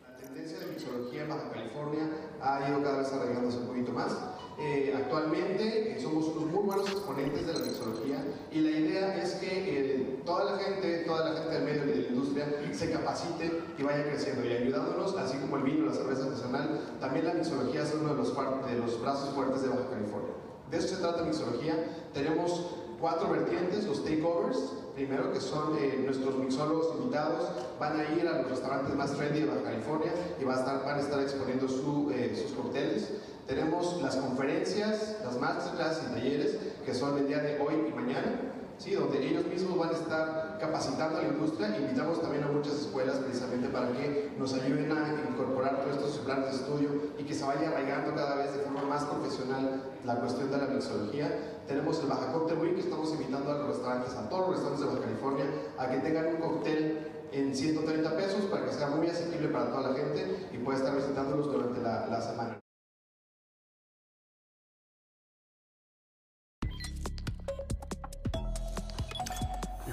La 0.00 0.16
tendencia 0.16 0.60
de 0.60 0.66
mixología 0.68 1.24
en 1.24 1.28
Baja 1.28 1.50
California 1.52 2.08
ha 2.40 2.66
ido 2.66 2.82
cada 2.82 3.00
vez 3.00 3.12
arreglándose 3.12 3.58
un 3.58 3.66
poquito 3.66 3.92
más 3.92 4.35
eh, 4.58 4.94
actualmente 4.96 5.92
eh, 5.92 6.00
somos 6.00 6.28
unos 6.28 6.46
muy 6.46 6.64
buenos 6.64 6.88
exponentes 6.88 7.46
de 7.46 7.52
la 7.52 7.58
mixología 7.58 8.24
y 8.50 8.60
la 8.60 8.70
idea 8.70 9.22
es 9.22 9.34
que 9.34 9.48
eh, 9.48 10.22
toda 10.24 10.52
la 10.52 10.58
gente, 10.58 11.04
toda 11.06 11.28
la 11.28 11.40
gente 11.40 11.54
del 11.56 11.64
medio 11.64 11.84
y 11.84 11.88
de 11.88 11.96
la 11.96 12.08
industria 12.08 12.46
se 12.72 12.90
capacite 12.90 13.52
y 13.76 13.82
vaya 13.82 14.04
creciendo 14.04 14.46
y 14.46 14.52
ayudándonos, 14.52 15.14
así 15.18 15.36
como 15.38 15.58
el 15.58 15.64
vino, 15.64 15.84
la 15.84 15.92
cerveza 15.92 16.24
artesanal, 16.24 16.80
también 17.00 17.26
la 17.26 17.34
mixología 17.34 17.82
es 17.82 17.94
uno 18.00 18.14
de 18.14 18.78
los, 18.78 19.02
brazos 19.02 19.34
fuertes 19.34 19.60
de 19.60 19.68
Baja 19.68 19.90
California. 19.90 20.32
De 20.70 20.78
eso 20.78 20.88
se 20.88 21.02
trata 21.02 21.22
mixología. 21.22 22.08
Tenemos 22.14 22.66
cuatro 22.98 23.28
vertientes, 23.28 23.84
los 23.84 24.04
takeovers, 24.04 24.72
primero 24.94 25.34
que 25.34 25.40
son 25.40 25.76
nuestros 26.02 26.38
mixólogos 26.38 26.96
invitados, 26.96 27.46
van 27.78 28.00
a 28.00 28.04
ir 28.14 28.26
a 28.26 28.40
los 28.40 28.50
restaurantes 28.50 28.94
más 28.94 29.12
trendy 29.12 29.40
de 29.40 29.46
Baja 29.46 29.64
California 29.64 30.12
y 30.40 30.44
van 30.44 30.56
a 30.56 30.60
estar, 30.60 30.82
van 30.82 30.98
a 30.98 31.02
estar 31.02 31.20
exponiendo 31.20 31.68
su, 31.68 32.10
sus 32.34 32.52
cócteles. 32.52 33.12
Tenemos 33.46 34.02
las 34.02 34.16
conferencias, 34.16 35.18
las 35.24 35.38
masterclass 35.38 36.02
y 36.02 36.14
talleres 36.14 36.58
que 36.84 36.92
son 36.92 37.16
el 37.16 37.28
día 37.28 37.38
de 37.38 37.60
hoy 37.60 37.74
y 37.88 37.94
mañana, 37.94 38.40
¿sí? 38.76 38.94
donde 38.94 39.24
ellos 39.24 39.46
mismos 39.46 39.78
van 39.78 39.90
a 39.90 39.92
estar 39.92 40.58
capacitando 40.58 41.18
a 41.18 41.22
la 41.22 41.28
industria. 41.28 41.78
Invitamos 41.78 42.20
también 42.20 42.42
a 42.42 42.48
muchas 42.48 42.74
escuelas 42.74 43.18
precisamente 43.18 43.68
para 43.68 43.92
que 43.92 44.32
nos 44.36 44.52
ayuden 44.52 44.90
a 44.90 45.30
incorporar 45.30 45.80
todos 45.80 45.96
estos 45.96 46.18
planes 46.24 46.46
de 46.46 46.56
estudio 46.56 46.88
y 47.18 47.22
que 47.22 47.34
se 47.34 47.44
vaya 47.44 47.68
arraigando 47.68 48.16
cada 48.16 48.34
vez 48.34 48.52
de 48.52 48.58
forma 48.64 48.82
más 48.82 49.04
profesional 49.04 49.92
la 50.04 50.16
cuestión 50.16 50.50
de 50.50 50.58
la 50.58 50.66
mixología. 50.66 51.60
Tenemos 51.68 52.00
el 52.00 52.08
Baja 52.08 52.32
Cocktail 52.32 52.58
Week, 52.58 52.78
estamos 52.78 53.12
invitando 53.12 53.52
a 53.52 53.58
los 53.58 53.68
restaurantes, 53.68 54.12
a 54.14 54.28
todos 54.28 54.48
los 54.48 54.50
restaurantes 54.56 54.80
de 54.80 54.92
Baja 54.92 55.06
California, 55.06 55.44
a 55.78 55.88
que 55.88 55.98
tengan 55.98 56.26
un 56.34 56.36
cóctel 56.40 57.12
en 57.30 57.54
130 57.54 58.16
pesos 58.16 58.44
para 58.46 58.66
que 58.66 58.72
sea 58.72 58.88
muy 58.88 59.06
asequible 59.06 59.48
para 59.48 59.70
toda 59.70 59.90
la 59.90 59.96
gente 59.96 60.48
y 60.52 60.58
pueda 60.58 60.78
estar 60.78 60.96
visitándolos 60.96 61.46
durante 61.46 61.80
la 61.80 62.20
semana. 62.20 62.65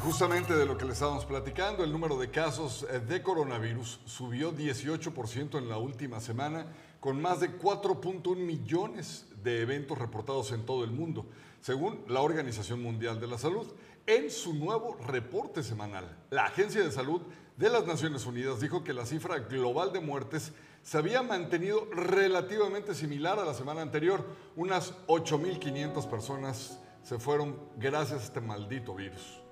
Justamente 0.03 0.53
de 0.53 0.65
lo 0.65 0.77
que 0.77 0.83
le 0.83 0.91
estábamos 0.91 1.23
platicando, 1.23 1.81
el 1.81 1.91
número 1.93 2.17
de 2.17 2.29
casos 2.29 2.85
eh, 2.89 2.99
de 2.99 3.23
coronavirus 3.23 4.01
subió 4.03 4.53
18% 4.53 5.57
en 5.57 5.69
la 5.69 5.77
última 5.77 6.19
semana, 6.19 6.65
con 6.99 7.21
más 7.21 7.39
de 7.39 7.57
4.1 7.57 8.35
millones 8.35 9.25
de 9.41 9.61
eventos 9.61 9.97
reportados 9.97 10.51
en 10.51 10.65
todo 10.65 10.83
el 10.83 10.91
mundo, 10.91 11.25
según 11.61 12.03
la 12.09 12.19
Organización 12.19 12.81
Mundial 12.81 13.21
de 13.21 13.27
la 13.27 13.37
Salud. 13.37 13.65
En 14.05 14.29
su 14.29 14.53
nuevo 14.53 14.97
reporte 15.07 15.63
semanal, 15.63 16.17
la 16.29 16.47
Agencia 16.47 16.83
de 16.83 16.91
Salud 16.91 17.21
de 17.55 17.69
las 17.69 17.87
Naciones 17.87 18.25
Unidas 18.25 18.59
dijo 18.59 18.83
que 18.83 18.93
la 18.93 19.05
cifra 19.05 19.39
global 19.39 19.93
de 19.93 20.01
muertes 20.01 20.51
se 20.81 20.97
había 20.97 21.23
mantenido 21.23 21.87
relativamente 21.93 22.93
similar 22.93 23.39
a 23.39 23.45
la 23.45 23.53
semana 23.53 23.81
anterior. 23.81 24.25
Unas 24.57 24.93
8.500 25.07 26.09
personas 26.09 26.77
se 27.03 27.19
fueron 27.19 27.57
gracias 27.77 28.19
a 28.19 28.23
este 28.25 28.41
maldito 28.41 28.93
virus. 28.93 29.42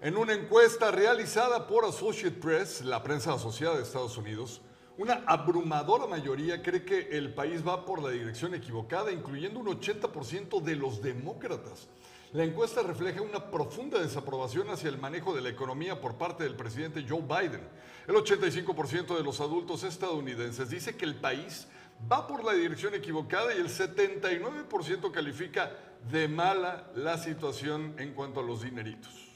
En 0.00 0.16
una 0.16 0.32
encuesta 0.32 0.92
realizada 0.92 1.66
por 1.66 1.84
Associated 1.84 2.38
Press, 2.38 2.84
la 2.84 3.02
prensa 3.02 3.32
asociada 3.32 3.76
de 3.76 3.82
Estados 3.82 4.16
Unidos, 4.16 4.60
una 4.96 5.24
abrumadora 5.26 6.06
mayoría 6.06 6.62
cree 6.62 6.84
que 6.84 7.08
el 7.18 7.34
país 7.34 7.66
va 7.66 7.84
por 7.84 8.00
la 8.00 8.10
dirección 8.10 8.54
equivocada, 8.54 9.10
incluyendo 9.10 9.58
un 9.58 9.66
80% 9.66 10.62
de 10.62 10.76
los 10.76 11.02
demócratas. 11.02 11.88
La 12.32 12.44
encuesta 12.44 12.84
refleja 12.84 13.22
una 13.22 13.50
profunda 13.50 13.98
desaprobación 13.98 14.70
hacia 14.70 14.88
el 14.88 14.98
manejo 14.98 15.34
de 15.34 15.40
la 15.40 15.48
economía 15.48 16.00
por 16.00 16.14
parte 16.14 16.44
del 16.44 16.54
presidente 16.54 17.04
Joe 17.06 17.22
Biden. 17.22 17.68
El 18.06 18.14
85% 18.14 19.16
de 19.16 19.24
los 19.24 19.40
adultos 19.40 19.82
estadounidenses 19.82 20.70
dice 20.70 20.96
que 20.96 21.06
el 21.06 21.16
país 21.16 21.66
va 22.10 22.28
por 22.28 22.44
la 22.44 22.52
dirección 22.52 22.94
equivocada 22.94 23.52
y 23.52 23.58
el 23.58 23.68
79% 23.68 25.10
califica 25.10 25.72
de 26.08 26.28
mala 26.28 26.88
la 26.94 27.18
situación 27.18 27.96
en 27.98 28.14
cuanto 28.14 28.38
a 28.38 28.44
los 28.44 28.62
dineritos. 28.62 29.27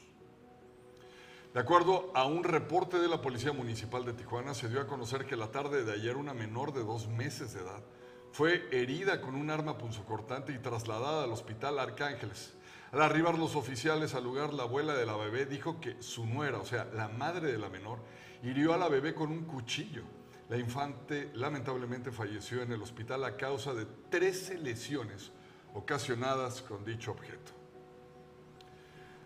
De 1.53 1.59
acuerdo 1.59 2.11
a 2.15 2.25
un 2.25 2.43
reporte 2.43 2.97
de 2.97 3.07
la 3.07 3.21
Policía 3.21 3.53
Municipal 3.53 4.03
de 4.05 4.13
Tijuana, 4.13 4.55
se 4.55 4.69
dio 4.69 4.81
a 4.81 4.87
conocer 4.87 5.27
que 5.27 5.35
la 5.35 5.51
tarde 5.51 5.83
de 5.83 5.91
ayer 5.91 6.17
una 6.17 6.33
menor 6.33 6.73
de 6.73 6.83
dos 6.83 7.07
meses 7.07 7.53
de 7.53 7.61
edad 7.61 7.83
fue 8.31 8.67
herida 8.71 9.21
con 9.21 9.35
un 9.35 9.51
arma 9.51 9.77
punzocortante 9.77 10.51
y 10.51 10.57
trasladada 10.57 11.23
al 11.23 11.31
hospital 11.31 11.77
Arcángeles. 11.77 12.55
Al 12.91 13.03
arribar 13.03 13.37
los 13.37 13.55
oficiales 13.55 14.15
al 14.15 14.23
lugar, 14.23 14.51
la 14.51 14.63
abuela 14.63 14.95
de 14.95 15.05
la 15.05 15.15
bebé 15.15 15.45
dijo 15.45 15.79
que 15.79 16.01
su 16.01 16.25
nuera, 16.25 16.57
o 16.57 16.65
sea, 16.65 16.85
la 16.85 17.07
madre 17.07 17.51
de 17.51 17.59
la 17.59 17.69
menor, 17.69 17.99
hirió 18.41 18.73
a 18.73 18.77
la 18.77 18.89
bebé 18.89 19.13
con 19.13 19.29
un 19.29 19.45
cuchillo. 19.45 20.01
La 20.49 20.57
infante 20.57 21.29
lamentablemente 21.35 22.11
falleció 22.11 22.63
en 22.63 22.71
el 22.71 22.81
hospital 22.81 23.25
a 23.25 23.37
causa 23.37 23.75
de 23.75 23.85
13 24.09 24.57
lesiones 24.57 25.31
ocasionadas 25.75 26.63
con 26.63 26.83
dicho 26.83 27.11
objeto. 27.11 27.62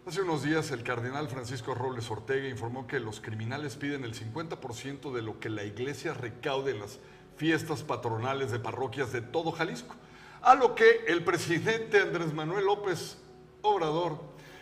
Hace 0.08 0.22
unos 0.22 0.42
días 0.42 0.72
el 0.72 0.84
cardenal 0.84 1.28
Francisco 1.28 1.76
Robles 1.76 2.10
Ortega 2.10 2.48
informó 2.48 2.88
que 2.88 2.98
los 2.98 3.20
criminales 3.20 3.76
piden 3.76 4.06
el 4.06 4.14
50% 4.14 5.12
de 5.12 5.22
lo 5.22 5.42
que 5.42 5.50
la 5.50 5.66
iglesia 5.66 6.14
recaude 6.14 6.72
en 6.72 6.80
las 6.80 7.00
fiestas 7.36 7.84
patronales 7.84 8.50
de 8.50 8.60
parroquias 8.60 9.12
de 9.12 9.22
todo 9.22 9.52
Jalisco. 9.52 9.96
A 10.42 10.56
lo 10.56 10.76
que 10.76 11.04
el 11.08 11.26
presidente 11.26 12.00
Andrés 12.00 12.34
Manuel 12.34 12.68
López 12.68 13.18
Obrador 13.64 14.22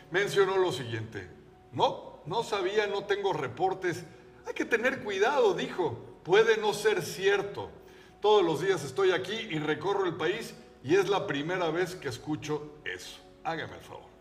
mencionó 0.10 0.58
lo 0.58 0.72
siguiente. 0.72 1.30
No, 1.72 2.22
no 2.26 2.42
sabía, 2.42 2.88
no 2.88 3.04
tengo 3.04 3.32
reportes. 3.32 4.04
Hay 4.48 4.56
que 4.56 4.66
tener 4.66 5.04
cuidado, 5.04 5.54
dijo. 5.54 6.18
Puede 6.24 6.58
no 6.58 6.74
ser 6.74 7.04
cierto. 7.04 7.70
Todos 8.20 8.44
los 8.44 8.62
días 8.62 8.84
estoy 8.84 9.12
aquí 9.12 9.36
y 9.36 9.60
recorro 9.60 10.08
el 10.08 10.16
país 10.16 10.56
y 10.84 10.96
es 10.96 11.08
la 11.08 11.28
primera 11.28 11.70
vez 11.70 11.94
que 11.94 12.10
escucho 12.10 12.80
eso. 12.84 13.20
Hágame 13.44 13.76
el 13.76 13.82
favor. 13.82 14.15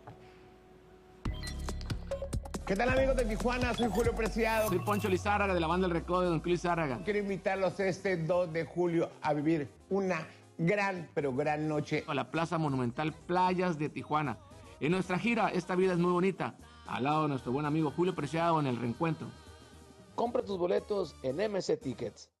¿Qué 2.65 2.75
tal 2.75 2.89
amigos 2.89 3.15
de 3.15 3.25
Tijuana? 3.25 3.75
Soy 3.75 3.89
Julio 3.91 4.15
Preciado. 4.15 4.69
Soy 4.69 4.79
Poncho 4.79 5.07
Lizárraga 5.07 5.53
de 5.53 5.59
la 5.59 5.67
banda 5.67 5.85
El 5.85 5.93
Recodo 5.93 6.21
de 6.21 6.27
Don 6.29 6.41
Luis 6.43 6.63
Lizárraga. 6.63 6.99
Quiero 7.03 7.19
invitarlos 7.19 7.79
este 7.79 8.17
2 8.17 8.51
de 8.51 8.65
julio 8.65 9.11
a 9.21 9.35
vivir 9.35 9.69
una 9.91 10.27
gran, 10.57 11.07
pero 11.13 11.31
gran 11.31 11.67
noche. 11.67 12.03
A 12.07 12.15
la 12.15 12.31
Plaza 12.31 12.57
Monumental 12.57 13.13
Playas 13.13 13.77
de 13.77 13.89
Tijuana. 13.89 14.39
En 14.79 14.93
nuestra 14.93 15.19
gira, 15.19 15.49
Esta 15.49 15.75
Vida 15.75 15.93
es 15.93 15.99
Muy 15.99 16.11
Bonita, 16.11 16.55
al 16.87 17.03
lado 17.03 17.23
de 17.23 17.29
nuestro 17.29 17.51
buen 17.51 17.67
amigo 17.67 17.91
Julio 17.91 18.15
Preciado 18.15 18.59
en 18.59 18.65
el 18.65 18.77
reencuentro. 18.77 19.27
Compra 20.15 20.41
tus 20.41 20.57
boletos 20.57 21.15
en 21.21 21.35
MC 21.35 21.77
Tickets. 21.77 22.31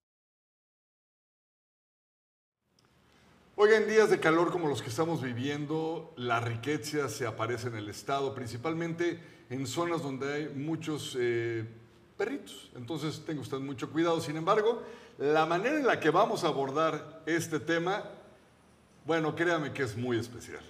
Hoy 3.57 3.69
en 3.73 3.87
días 3.87 4.09
de 4.09 4.19
calor 4.19 4.51
como 4.51 4.67
los 4.67 4.81
que 4.81 4.89
estamos 4.89 5.21
viviendo, 5.21 6.15
la 6.17 6.39
riqueza 6.39 7.09
se 7.09 7.27
aparece 7.27 7.67
en 7.67 7.75
el 7.75 7.89
estado, 7.89 8.33
principalmente 8.33 9.34
en 9.49 9.67
zonas 9.67 10.01
donde 10.01 10.33
hay 10.33 10.49
muchos 10.49 11.15
eh, 11.19 11.65
perritos. 12.17 12.71
Entonces 12.75 13.23
tenga 13.25 13.41
usted 13.41 13.57
mucho 13.57 13.89
cuidado. 13.91 14.19
Sin 14.21 14.37
embargo, 14.37 14.83
la 15.17 15.45
manera 15.45 15.77
en 15.77 15.87
la 15.87 15.99
que 15.99 16.09
vamos 16.09 16.43
a 16.43 16.47
abordar 16.47 17.21
este 17.25 17.59
tema, 17.59 18.03
bueno, 19.05 19.35
créame 19.35 19.71
que 19.71 19.83
es 19.83 19.95
muy 19.95 20.17
especial. 20.17 20.63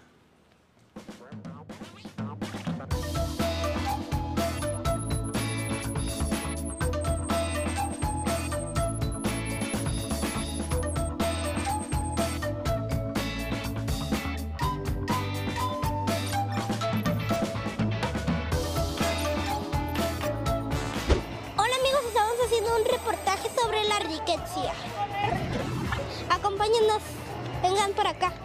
Vengan 27.85 27.93
por 27.93 28.07
acá. 28.07 28.44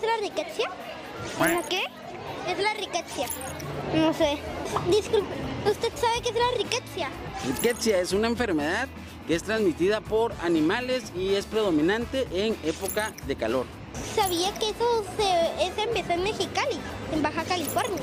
Es 0.00 0.06
la 0.06 0.28
riqueza? 0.28 0.62
¿La 1.38 1.62
qué? 1.68 1.82
Es 2.48 2.58
la 2.58 2.74
riqueza. 2.74 3.26
No 3.94 4.12
sé. 4.14 4.38
Disculpe, 4.90 5.34
¿usted 5.68 5.90
sabe 5.94 6.20
qué 6.22 6.28
es 6.30 6.34
la 6.34 6.56
riqueza? 6.56 7.08
Rickettsia 7.46 8.00
es 8.00 8.12
una 8.12 8.28
enfermedad 8.28 8.88
que 9.26 9.34
es 9.34 9.42
transmitida 9.42 10.00
por 10.00 10.32
animales 10.42 11.12
y 11.16 11.34
es 11.34 11.46
predominante 11.46 12.26
en 12.32 12.56
época 12.64 13.12
de 13.26 13.36
calor. 13.36 13.66
Sabía 14.14 14.52
que 14.54 14.70
eso, 14.70 15.04
se, 15.16 15.64
eso 15.64 15.80
empezó 15.88 16.12
en 16.12 16.22
Mexicali, 16.22 16.78
en 17.12 17.22
Baja 17.22 17.44
California. 17.44 18.02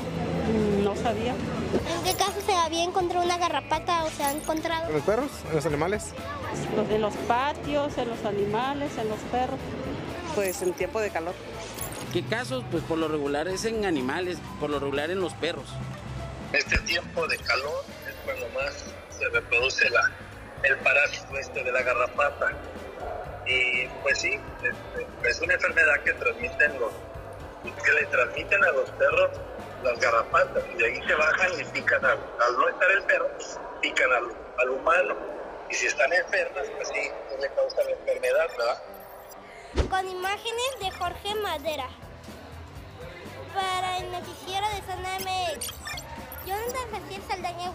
No 0.84 0.96
sabía. 0.96 1.32
¿En 1.34 2.04
qué 2.06 2.14
caso 2.18 2.34
se 2.46 2.54
había 2.54 2.84
encontrado 2.84 3.26
una 3.26 3.38
garrapata 3.38 4.04
o 4.06 4.10
se 4.10 4.24
ha 4.24 4.32
encontrado? 4.32 4.88
¿En 4.88 4.94
los 4.94 5.04
perros? 5.04 5.32
¿En 5.50 5.56
los 5.56 5.66
animales? 5.66 6.06
Los 6.76 6.88
de 6.90 7.00
los 7.00 7.14
patios, 7.28 7.98
en 7.98 8.10
los 8.10 8.24
animales, 8.26 8.92
en 8.98 9.10
los 9.10 9.20
perros. 9.32 9.60
pues 10.36 10.62
en 10.62 10.74
tiempo 10.74 11.00
de 11.00 11.10
calor. 11.10 11.34
¿Qué 12.14 12.24
casos? 12.24 12.64
Pues 12.72 12.84
por 12.84 12.98
lo 12.98 13.08
regular 13.08 13.48
es 13.48 13.66
en 13.66 13.86
animales, 13.86 14.38
por 14.60 14.70
lo 14.70 14.80
regular 14.80 15.12
en 15.12 15.20
los 15.20 15.34
perros. 15.34 15.68
Este 16.54 16.78
tiempo 16.80 17.28
de 17.28 17.38
calor 17.40 17.84
es 18.08 18.16
cuando 18.24 18.48
más 18.50 18.86
se 19.10 19.28
reproduce 19.30 19.88
el 20.64 20.78
parásito 20.78 21.38
este 21.38 21.64
de 21.64 21.72
la 21.72 21.82
garrapata. 21.82 22.52
Y 23.46 23.88
pues 24.04 24.20
sí, 24.20 24.40
es, 24.64 25.30
es 25.30 25.42
una 25.42 25.54
enfermedad 25.54 25.96
que 26.04 26.14
transmiten 26.14 26.80
los, 26.80 26.92
que 27.84 27.92
le 27.92 28.06
transmiten 28.06 28.64
a 28.64 28.72
los 28.72 28.90
perros 28.92 29.32
las 29.84 30.00
garrapatas 30.00 30.64
y 30.74 30.78
de 30.78 30.86
ahí 30.86 31.08
se 31.08 31.14
bajan 31.14 31.60
y 31.60 31.64
pican 31.66 32.04
al, 32.04 32.18
al 32.18 32.58
no 32.58 32.70
estar 32.70 32.92
el 32.92 33.04
perro, 33.04 33.30
pican 33.82 34.12
al, 34.12 34.24
al 34.60 34.70
humano 34.70 35.16
y 35.70 35.74
si 35.74 35.88
están 35.88 36.12
enfermas, 36.14 36.64
pues 36.76 36.88
sí, 36.88 37.10
pues 37.28 37.42
le 37.42 37.50
causa 37.50 37.84
la 37.84 37.92
enfermedad, 37.92 38.48
¿verdad? 38.58 38.84
Con 39.86 40.08
imágenes 40.10 40.72
de 40.82 40.92
Jorge 40.92 41.36
Madera. 41.36 41.88
Para 43.54 43.98
el 44.00 44.12
noticiero 44.12 44.68
de 44.70 44.82
Zona 44.82 45.18
MX. 45.20 45.68
Jonathan 46.46 47.22
Saldaña. 47.28 47.72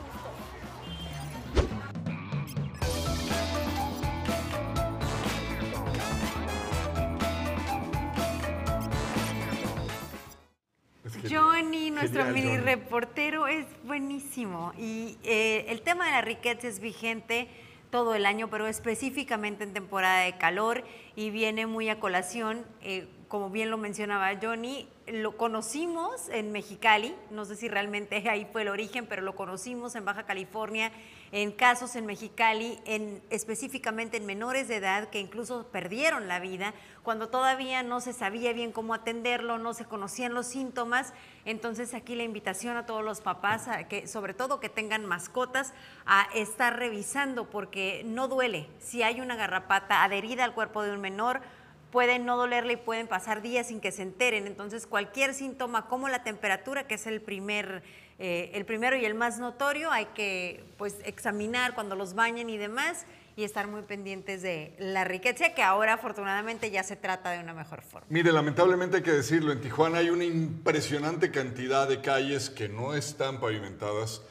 Johnny, 11.31 11.91
nuestro 11.91 12.25
Genial, 12.25 12.35
mini 12.35 12.49
Johnny. 12.49 12.63
reportero, 12.63 13.47
es 13.47 13.67
buenísimo. 13.85 14.73
Y 14.79 15.19
eh, 15.23 15.67
el 15.69 15.83
tema 15.83 16.07
de 16.07 16.11
la 16.13 16.21
riqueza 16.21 16.69
es 16.69 16.81
vigente 16.81 17.49
todo 17.93 18.15
el 18.15 18.25
año, 18.25 18.49
pero 18.49 18.67
específicamente 18.69 19.65
en 19.65 19.75
temporada 19.75 20.21
de 20.21 20.39
calor 20.39 20.83
y 21.15 21.29
viene 21.29 21.67
muy 21.67 21.91
a 21.91 22.01
colación, 22.01 22.65
eh, 22.81 23.07
como 23.29 23.51
bien 23.51 23.71
lo 23.71 23.77
mencionaba 23.77 24.33
Johnny, 24.41 24.89
lo 25.07 25.37
conocimos 25.37 26.31
en 26.31 26.53
Mexicali, 26.53 27.15
no 27.31 27.45
sé 27.45 27.55
si 27.55 27.69
realmente 27.69 28.17
ahí 28.31 28.49
fue 28.51 28.63
el 28.63 28.69
origen, 28.69 29.05
pero 29.07 29.21
lo 29.21 29.37
conocimos 29.37 29.95
en 29.95 30.07
Baja 30.07 30.25
California, 30.25 30.91
en 31.33 31.51
casos 31.51 31.97
en 31.97 32.05
Mexicali, 32.05 32.79
en, 32.85 33.23
específicamente 33.31 34.19
en 34.19 34.27
menores 34.27 34.69
de 34.69 34.77
edad 34.77 35.09
que 35.09 35.19
incluso 35.19 35.67
perdieron 35.73 36.29
la 36.29 36.41
vida 36.41 36.75
cuando 37.03 37.31
todavía 37.31 37.83
no 37.83 38.01
se 38.01 38.13
sabía 38.13 38.53
bien 38.53 38.71
cómo 38.71 38.93
atenderlo, 38.93 39.59
no 39.59 39.73
se 39.73 39.87
conocían 39.87 40.35
los 40.35 40.47
síntomas. 40.47 41.15
Entonces 41.47 41.95
aquí 41.95 42.15
la 42.15 42.23
invitación 42.23 42.77
a 42.77 42.85
todos 42.85 43.03
los 43.03 43.23
papás, 43.23 43.67
que, 43.89 44.07
sobre 44.07 44.35
todo 44.35 44.61
que 44.61 44.69
tengan 44.69 45.07
mascotas, 45.07 45.73
a 46.05 46.29
estar 46.35 46.79
revisando 46.79 47.49
porque 47.49 48.03
no 48.05 48.29
duele. 48.29 48.69
Si 48.79 49.03
hay 49.03 49.23
una 49.23 49.35
garrapata 49.35 50.05
adherida 50.05 50.45
al 50.45 50.55
cuerpo 50.55 50.83
de 50.83 50.93
un 50.93 51.01
menor, 51.01 51.41
pueden 51.93 52.25
no 52.25 52.37
dolerle 52.37 52.73
y 52.73 52.77
pueden 52.77 53.07
pasar 53.07 53.43
días 53.43 53.69
sin 53.69 53.81
que 53.81 53.93
se 53.93 54.03
enteren. 54.03 54.47
Entonces, 54.47 54.87
cualquier 54.87 55.35
síntoma 55.35 55.87
como 55.89 56.09
la 56.09 56.25
temperatura, 56.25 56.87
que 56.87 56.95
es 56.95 57.07
el 57.07 57.21
primer, 57.21 57.83
eh, 58.19 58.51
el 58.55 58.65
primero 58.65 58.97
y 58.97 59.05
el 59.05 59.15
más 59.15 59.39
notorio, 59.39 59.91
hay 59.91 60.07
que 60.07 60.65
pues 60.79 60.97
examinar 61.05 61.75
cuando 61.75 61.97
los 61.97 62.15
bañen 62.15 62.51
y 62.51 62.57
demás 62.57 63.07
y 63.37 63.45
estar 63.45 63.67
muy 63.67 63.83
pendientes 63.83 64.43
de 64.43 64.75
la 64.79 65.05
riqueza, 65.05 65.55
que 65.55 65.63
ahora 65.63 65.95
afortunadamente 65.95 66.71
ya 66.71 66.83
se 66.83 66.97
trata 66.97 67.31
de 67.31 67.41
una 67.41 67.55
mejor 67.55 67.83
forma. 67.83 68.07
Mire, 68.11 68.31
lamentablemente 68.31 68.99
hay 68.99 69.03
que 69.03 69.13
decirlo, 69.13 69.53
en 69.53 69.61
Tijuana 69.61 69.99
hay 69.99 70.11
una 70.11 70.25
impresionante 70.25 71.31
cantidad 71.31 71.89
de 71.89 72.01
calles 72.01 72.51
que 72.51 72.69
no 72.69 72.95
están 72.95 73.41
pavimentadas 73.41 74.23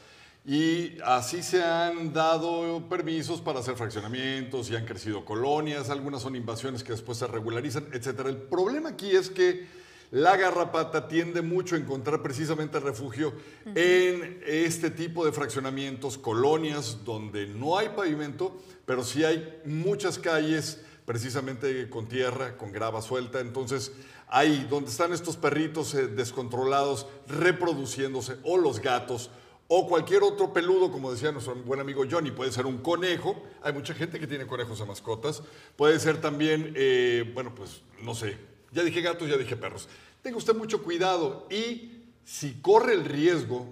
y 0.44 0.98
así 1.04 1.42
se 1.42 1.62
han 1.62 2.12
dado 2.12 2.88
permisos 2.88 3.40
para 3.40 3.60
hacer 3.60 3.76
fraccionamientos 3.76 4.70
y 4.70 4.76
han 4.76 4.84
crecido 4.84 5.24
colonias, 5.24 5.88
algunas 5.88 6.22
son 6.22 6.34
invasiones 6.34 6.82
que 6.82 6.92
después 6.92 7.18
se 7.18 7.28
regularizan, 7.28 7.86
etc. 7.92 8.26
El 8.26 8.36
problema 8.38 8.90
aquí 8.90 9.14
es 9.14 9.30
que 9.30 9.81
la 10.12 10.36
garrapata 10.36 11.08
tiende 11.08 11.40
mucho 11.40 11.74
a 11.74 11.78
encontrar 11.78 12.22
precisamente 12.22 12.78
refugio 12.78 13.32
en 13.74 14.42
este 14.46 14.90
tipo 14.90 15.24
de 15.24 15.32
fraccionamientos, 15.32 16.18
colonias 16.18 17.02
donde 17.02 17.46
no 17.46 17.78
hay 17.78 17.88
pavimento, 17.88 18.60
pero 18.84 19.04
sí 19.04 19.24
hay 19.24 19.62
muchas 19.64 20.18
calles 20.18 20.82
precisamente 21.06 21.88
con 21.88 22.08
tierra, 22.08 22.58
con 22.58 22.72
grava 22.72 23.00
suelta. 23.00 23.40
Entonces, 23.40 23.92
ahí 24.28 24.66
donde 24.68 24.90
están 24.90 25.14
estos 25.14 25.38
perritos 25.38 25.94
eh, 25.94 26.08
descontrolados, 26.08 27.06
reproduciéndose, 27.26 28.36
o 28.44 28.58
los 28.58 28.80
gatos, 28.80 29.30
o 29.66 29.88
cualquier 29.88 30.24
otro 30.24 30.52
peludo, 30.52 30.92
como 30.92 31.10
decía 31.10 31.32
nuestro 31.32 31.54
buen 31.54 31.80
amigo 31.80 32.04
Johnny, 32.08 32.32
puede 32.32 32.52
ser 32.52 32.66
un 32.66 32.78
conejo. 32.78 33.42
Hay 33.62 33.72
mucha 33.72 33.94
gente 33.94 34.20
que 34.20 34.26
tiene 34.26 34.46
conejos 34.46 34.78
de 34.78 34.84
mascotas. 34.84 35.42
Puede 35.74 35.98
ser 35.98 36.20
también, 36.20 36.74
eh, 36.76 37.30
bueno, 37.32 37.54
pues 37.54 37.80
no 38.02 38.14
sé. 38.14 38.51
Ya 38.72 38.82
dije 38.82 39.00
gatos, 39.02 39.28
ya 39.28 39.36
dije 39.36 39.56
perros. 39.56 39.88
Tenga 40.22 40.36
usted 40.36 40.54
mucho 40.54 40.82
cuidado 40.82 41.46
y 41.50 42.02
si 42.24 42.54
corre 42.60 42.94
el 42.94 43.04
riesgo, 43.04 43.66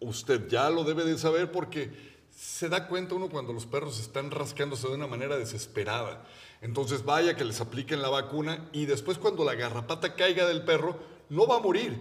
usted 0.00 0.48
ya 0.48 0.70
lo 0.70 0.84
debe 0.84 1.04
de 1.04 1.18
saber 1.18 1.50
porque 1.50 1.90
se 2.30 2.68
da 2.68 2.88
cuenta 2.88 3.14
uno 3.14 3.28
cuando 3.28 3.52
los 3.52 3.66
perros 3.66 4.00
están 4.00 4.30
rascándose 4.30 4.88
de 4.88 4.94
una 4.94 5.06
manera 5.06 5.36
desesperada. 5.36 6.24
Entonces 6.60 7.04
vaya 7.04 7.36
que 7.36 7.44
les 7.44 7.60
apliquen 7.60 8.02
la 8.02 8.08
vacuna 8.08 8.68
y 8.72 8.86
después 8.86 9.18
cuando 9.18 9.44
la 9.44 9.54
garrapata 9.54 10.14
caiga 10.14 10.46
del 10.46 10.64
perro, 10.64 10.98
no 11.28 11.46
va 11.46 11.56
a 11.56 11.60
morir. 11.60 11.96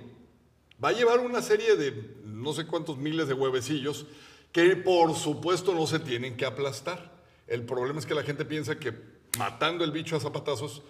Va 0.83 0.89
a 0.89 0.93
llevar 0.93 1.19
una 1.19 1.41
serie 1.41 1.75
de 1.75 2.17
no 2.23 2.53
sé 2.53 2.65
cuántos 2.67 2.97
miles 2.97 3.27
de 3.27 3.33
huevecillos 3.33 4.05
que 4.51 4.75
por 4.75 5.15
supuesto 5.15 5.73
no 5.73 5.87
se 5.87 5.99
tienen 5.99 6.37
que 6.37 6.45
aplastar. 6.45 7.11
El 7.47 7.63
problema 7.65 7.99
es 7.99 8.05
que 8.05 8.15
la 8.15 8.23
gente 8.23 8.45
piensa 8.45 8.79
que 8.79 8.93
matando 9.37 9.83
el 9.83 9.91
bicho 9.91 10.15
a 10.15 10.19
zapatazos, 10.19 10.81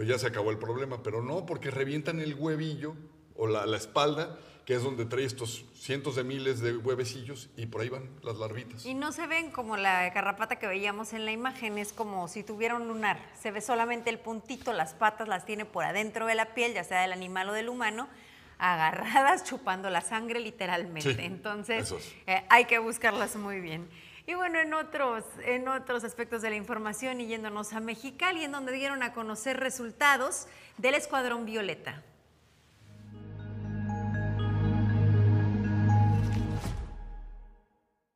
pues 0.00 0.08
ya 0.08 0.18
se 0.18 0.28
acabó 0.28 0.50
el 0.50 0.56
problema, 0.56 1.02
pero 1.02 1.22
no, 1.22 1.44
porque 1.44 1.70
revientan 1.70 2.20
el 2.20 2.34
huevillo 2.34 2.94
o 3.36 3.46
la, 3.46 3.66
la 3.66 3.76
espalda, 3.76 4.38
que 4.64 4.74
es 4.74 4.82
donde 4.82 5.04
trae 5.04 5.26
estos 5.26 5.66
cientos 5.74 6.16
de 6.16 6.24
miles 6.24 6.60
de 6.60 6.74
huevecillos 6.74 7.50
y 7.54 7.66
por 7.66 7.82
ahí 7.82 7.90
van 7.90 8.08
las 8.22 8.38
larvitas. 8.38 8.86
Y 8.86 8.94
no 8.94 9.12
se 9.12 9.26
ven 9.26 9.50
como 9.50 9.76
la 9.76 10.08
garrapata 10.08 10.56
que 10.56 10.66
veíamos 10.66 11.12
en 11.12 11.26
la 11.26 11.32
imagen, 11.32 11.76
es 11.76 11.92
como 11.92 12.28
si 12.28 12.42
tuviera 12.42 12.76
un 12.76 12.88
lunar. 12.88 13.20
Se 13.38 13.50
ve 13.50 13.60
solamente 13.60 14.08
el 14.08 14.18
puntito, 14.18 14.72
las 14.72 14.94
patas 14.94 15.28
las 15.28 15.44
tiene 15.44 15.66
por 15.66 15.84
adentro 15.84 16.24
de 16.24 16.34
la 16.34 16.54
piel, 16.54 16.72
ya 16.72 16.82
sea 16.82 17.02
del 17.02 17.12
animal 17.12 17.50
o 17.50 17.52
del 17.52 17.68
humano, 17.68 18.08
agarradas 18.56 19.44
chupando 19.50 19.90
la 19.90 20.00
sangre 20.00 20.40
literalmente. 20.40 21.14
Sí, 21.14 21.20
Entonces 21.20 21.92
es. 21.92 22.14
eh, 22.26 22.42
hay 22.48 22.64
que 22.64 22.78
buscarlas 22.78 23.36
muy 23.36 23.60
bien. 23.60 23.86
Y 24.30 24.34
bueno, 24.34 24.60
en 24.60 24.72
otros, 24.74 25.24
en 25.44 25.66
otros 25.66 26.04
aspectos 26.04 26.40
de 26.40 26.50
la 26.50 26.54
información 26.54 27.20
y 27.20 27.26
yéndonos 27.26 27.72
a 27.72 27.80
Mexicali, 27.80 28.44
en 28.44 28.52
donde 28.52 28.70
dieron 28.70 29.02
a 29.02 29.12
conocer 29.12 29.58
resultados 29.58 30.46
del 30.78 30.94
Escuadrón 30.94 31.46
Violeta. 31.46 32.04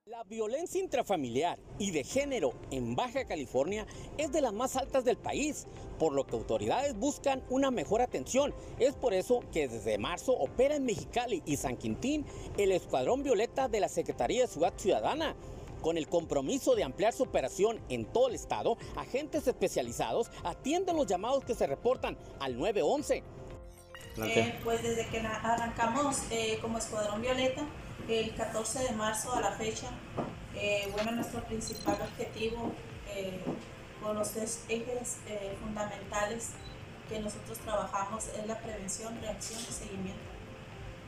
La 0.07 0.23
violencia 0.23 0.81
intrafamiliar 0.81 1.59
y 1.81 1.91
de 1.91 2.05
género 2.05 2.53
en 2.71 2.95
Baja 2.95 3.25
California 3.25 3.85
es 4.17 4.31
de 4.31 4.41
las 4.41 4.53
más 4.53 4.77
altas 4.77 5.05
del 5.05 5.17
país, 5.17 5.67
por 5.99 6.13
lo 6.13 6.25
que 6.25 6.37
autoridades 6.37 6.97
buscan 6.97 7.43
una 7.51 7.73
mejor 7.73 8.01
atención. 8.01 8.55
Es 8.79 8.95
por 8.95 9.15
eso 9.15 9.41
que 9.53 9.67
desde 9.67 9.99
marzo 9.99 10.33
opera 10.33 10.77
en 10.77 10.85
Mexicali 10.85 11.43
y 11.45 11.57
San 11.57 11.77
Quintín 11.77 12.25
el 12.57 12.71
Escuadrón 12.71 13.25
Violeta 13.25 13.67
de 13.67 13.81
la 13.81 13.89
Secretaría 13.89 14.43
de 14.43 14.47
Seguridad 14.47 14.79
Ciudadana. 14.79 15.35
Con 15.85 15.99
el 15.99 16.09
compromiso 16.09 16.75
de 16.75 16.83
ampliar 16.83 17.13
su 17.13 17.25
operación 17.25 17.79
en 17.91 18.07
todo 18.07 18.29
el 18.29 18.35
estado, 18.35 18.79
agentes 18.97 19.47
especializados 19.47 20.31
atienden 20.43 20.97
los 20.97 21.07
llamados 21.07 21.45
que 21.45 21.55
se 21.55 21.67
reportan 21.67 22.17
al 22.41 22.57
911. 22.59 23.23
Eh, 24.17 24.61
pues 24.65 24.83
desde 24.83 25.07
que 25.09 25.19
arrancamos 25.19 26.23
eh, 26.31 26.59
como 26.63 26.79
Escuadrón 26.79 27.21
Violeta, 27.21 27.67
el 28.09 28.35
14 28.35 28.79
de 28.79 28.93
marzo 28.93 29.35
a 29.35 29.43
la 29.43 29.53
fecha, 29.53 29.91
eh, 30.55 30.89
bueno, 30.95 31.13
nuestro 31.13 31.45
principal 31.45 31.99
objetivo 32.01 32.73
eh, 33.15 33.41
con 34.03 34.17
los 34.17 34.31
tres 34.31 34.65
ejes 34.71 35.19
eh, 35.29 35.55
fundamentales 35.61 36.53
que 37.11 37.21
nosotros 37.21 37.59
trabajamos 37.59 38.29
es 38.29 38.47
la 38.47 38.59
prevención, 38.59 39.21
reacción 39.21 39.61
y 39.61 39.71
seguimiento. 39.71 40.31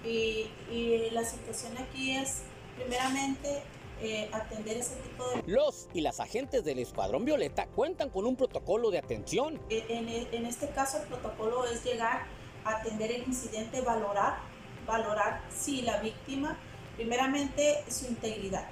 Y, 0.05 0.51
y 0.71 1.09
la 1.12 1.25
situación 1.25 1.79
aquí 1.79 2.15
es, 2.15 2.43
primeramente, 2.77 3.62
eh, 4.01 4.29
atender 4.33 4.77
ese 4.77 4.97
tipo 4.97 5.29
de 5.31 5.43
Los 5.47 5.89
y 5.95 6.01
las 6.01 6.21
agentes 6.21 6.65
del 6.65 6.79
Escuadrón 6.79 7.25
Violeta 7.25 7.67
cuentan 7.67 8.11
con 8.11 8.27
un 8.27 8.37
protocolo 8.37 8.91
de 8.91 8.99
atención. 8.99 9.61
En, 9.71 10.09
en 10.09 10.47
este 10.47 10.69
caso 10.71 10.99
el 10.99 11.09
protocolo 11.09 11.65
es 11.67 11.85
llegar 11.85 12.27
a 12.65 12.77
atender 12.79 13.13
el 13.13 13.23
incidente, 13.23 13.81
valorar, 13.81 14.39
valorar 14.87 15.43
si 15.55 15.83
la 15.83 15.99
víctima, 16.01 16.59
primeramente 16.97 17.85
su 17.89 18.07
integridad, 18.07 18.67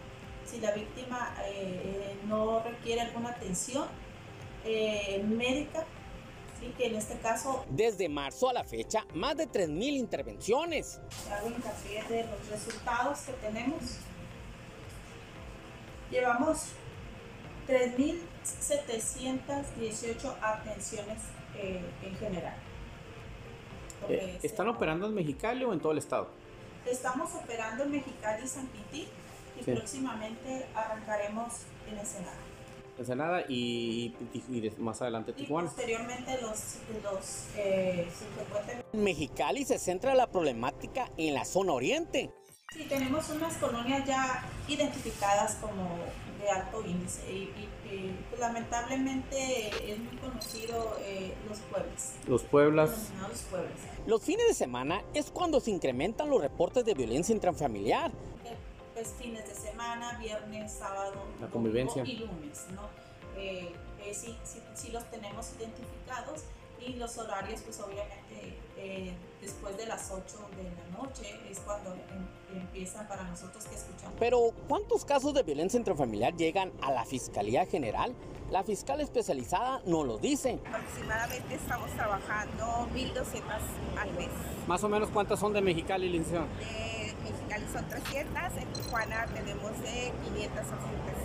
si 0.45 0.61
la 0.61 0.73
víctima 0.73 1.35
eh, 1.47 1.81
eh, 1.85 2.19
no 2.27 2.63
requiere 2.63 3.03
alguna 3.03 3.31
atención 3.31 3.87
eh, 4.65 5.23
médica, 5.27 5.85
¿sí? 6.59 6.73
que 6.77 6.87
en 6.87 6.97
este 6.97 7.19
caso 7.19 7.65
Desde 7.69 8.09
marzo 8.09 8.49
a 8.49 8.53
la 8.53 8.65
fecha, 8.65 9.07
más 9.15 9.37
de 9.37 9.49
3.000 9.49 9.97
intervenciones. 9.97 11.01
hago 11.31 11.49
hincapié 11.49 12.03
de 12.09 12.25
los 12.25 12.49
resultados 12.49 13.21
que 13.21 13.33
tenemos. 13.35 13.81
Llevamos 16.15 16.59
3.718 17.67 20.35
atenciones 20.41 21.19
eh, 21.57 21.81
en 22.05 22.15
general. 22.17 22.55
Eh, 24.09 24.39
se- 24.41 24.47
¿Están 24.47 24.69
operando 24.69 25.07
en 25.09 25.15
Mexicali 25.15 25.65
o 25.65 25.73
en 25.73 25.81
todo 25.81 25.91
el 25.93 25.99
estado? 25.99 26.29
estamos 26.89 27.35
operando 27.35 27.83
en 27.85 27.91
Mexicali 27.93 28.45
y 28.45 28.49
San 28.49 28.67
Quintín 28.69 29.09
y 29.59 29.65
Sí. 29.65 29.73
próximamente 29.73 30.67
arrancaremos 30.75 31.53
en 31.91 31.99
Ensenada. 31.99 32.37
Ensenada 32.99 33.41
y, 33.49 34.15
y- 34.35 34.45
y 34.59 34.71
más 34.79 35.01
adelante 35.03 35.31
Y 35.33 35.35
Tijuana. 35.35 35.67
posteriormente 35.69 36.41
los, 36.43 36.77
los 37.03 37.47
eh, 37.57 38.07
subsecuentes. 38.17 38.85
En 38.93 39.03
Mexicali 39.03 39.65
se 39.65 39.79
centra 39.81 40.15
la 40.15 40.27
problemática 40.31 41.11
en 41.17 41.33
la 41.35 41.45
zona 41.47 41.73
oriente. 41.73 42.31
Sí, 42.75 42.85
tenemos 42.89 43.29
unas 43.31 43.57
colonias 43.59 44.05
ya 44.07 44.45
identificadas 44.69 45.55
como 45.61 45.89
de 46.41 46.51
alto 46.51 46.85
índice 46.85 47.23
y, 47.31 47.35
y- 47.37 47.71
y, 47.95 48.19
pues, 48.29 48.41
lamentablemente 48.41 49.69
es 49.93 49.99
muy 49.99 50.17
conocido 50.17 50.97
eh, 51.03 51.33
los 51.49 51.59
pueblos. 51.61 52.03
Los 52.27 52.43
Pueblas. 52.43 52.91
Denominados 52.91 53.41
pueblos. 53.43 53.73
Los 54.07 54.23
fines 54.23 54.49
de 54.49 54.55
semana 54.55 55.03
es 55.15 55.31
cuando 55.31 55.61
se 55.61 55.71
incrementan 55.71 56.29
los 56.29 56.41
reportes 56.41 56.85
de 56.85 56.95
violencia 56.95 57.33
intrafamiliar. 57.35 58.11
Eh, 58.45 58.57
Pues 58.95 59.15
fines 59.19 59.47
de 59.49 59.55
semana, 59.55 60.19
viernes, 60.19 60.73
sábado, 60.73 61.15
La 61.41 61.47
convivencia. 61.49 62.03
y 62.05 62.17
lunes, 62.17 62.67
¿no? 62.75 62.83
Eh, 63.41 63.73
eh, 64.05 64.15
sí, 64.15 64.37
sí, 64.45 64.61
sí 64.75 64.91
los 64.91 65.05
tenemos 65.11 65.51
identificados 65.59 66.43
y 66.85 66.95
los 66.95 67.17
horarios, 67.19 67.61
pues 67.63 67.79
obviamente 67.81 68.59
eh, 68.77 69.13
después 69.45 69.77
de 69.77 69.87
las 69.87 70.11
8 70.11 70.23
de 70.57 70.65
la 70.65 70.99
noche 70.99 71.41
es 71.51 71.61
cuando 71.61 71.93
em- 71.93 72.59
empiezan 72.59 73.07
para 73.09 73.25
nosotros 73.25 73.65
que 73.67 73.75
escuchamos. 73.75 74.15
Pero, 74.19 74.53
¿cuántos 74.69 75.05
casos 75.05 75.35
de 75.35 75.43
violencia 75.43 75.77
intrafamiliar 75.79 76.35
llegan 76.37 76.73
a 76.83 76.93
la 76.93 77.05
Fiscalía 77.05 77.67
General? 77.67 78.15
La 78.51 78.63
fiscal 78.63 79.01
especializada 79.01 79.81
nos 79.87 80.07
lo 80.07 80.19
dice. 80.19 80.61
Aproximadamente 80.67 81.55
estamos 81.55 81.91
trabajando 81.93 82.89
1.200 82.95 83.99
al 83.99 84.13
mes. 84.13 84.29
Más 84.69 84.85
o 84.85 84.89
menos 84.89 85.09
cuántas 85.11 85.41
son 85.41 85.53
de 85.53 85.61
Mexicali, 85.63 86.09
licenciado. 86.09 86.47
De 86.59 87.15
Mexicali 87.25 87.65
son 87.73 87.89
300, 87.89 88.43
en 88.59 88.73
Tijuana 88.75 89.27
tenemos 89.35 89.73
de 89.83 90.13
500 90.35 90.61
a 90.61 90.65
700 90.65 90.71
carpetas. 90.71 91.24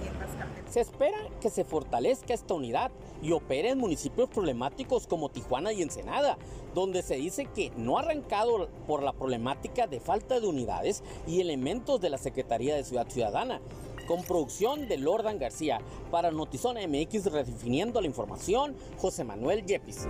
Se 0.70 0.82
espera 0.82 1.18
que 1.42 1.50
se 1.50 1.64
fortalezca 1.64 2.34
esta 2.34 2.54
unidad 2.54 2.92
y 3.22 3.32
opere 3.32 3.70
en 3.70 3.80
municipios 3.80 4.30
problemáticos 4.30 5.08
como 5.08 5.30
Tijuana 5.30 5.74
y 5.74 5.82
Ensenada, 5.82 6.38
donde 6.76 7.02
se 7.02 7.16
dice 7.16 7.46
que 7.46 7.72
no 7.76 7.98
ha 7.98 8.02
arrancado 8.02 8.70
por 8.88 9.04
la 9.04 9.14
problemática 9.14 9.88
de 9.88 10.00
falta 10.00 10.40
de 10.40 10.48
unidades 10.48 11.04
y 11.28 11.42
elementos 11.42 12.00
de 12.02 12.10
la 12.10 12.18
Secretaría 12.18 12.76
de 12.76 12.84
Ciudad 12.84 13.08
Ciudadana. 13.10 13.62
Con 14.08 14.24
producción 14.24 14.88
de 14.88 14.98
Lordan 14.98 15.38
García, 15.38 15.82
para 16.10 16.32
Notizón 16.32 16.78
MX 16.78 17.32
redefiniendo 17.32 18.02
la 18.02 18.08
información, 18.08 18.76
José 18.98 19.24
Manuel 19.24 19.66
Yepis. 19.66 20.08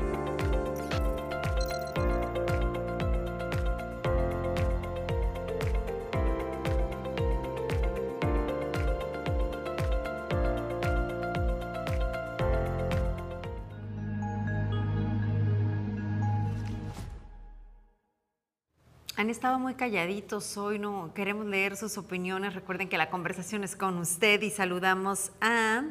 Han 19.19 19.29
estado 19.29 19.60
muy 19.60 19.73
calladitos 19.73 20.55
hoy, 20.55 20.79
no 20.79 21.12
queremos 21.13 21.45
leer 21.45 21.75
sus 21.75 21.97
opiniones. 21.97 22.55
Recuerden 22.55 22.88
que 22.88 22.97
la 22.97 23.10
conversación 23.10 23.65
es 23.65 23.75
con 23.75 23.97
usted 23.97 24.41
y 24.41 24.49
saludamos 24.49 25.32
a 25.41 25.84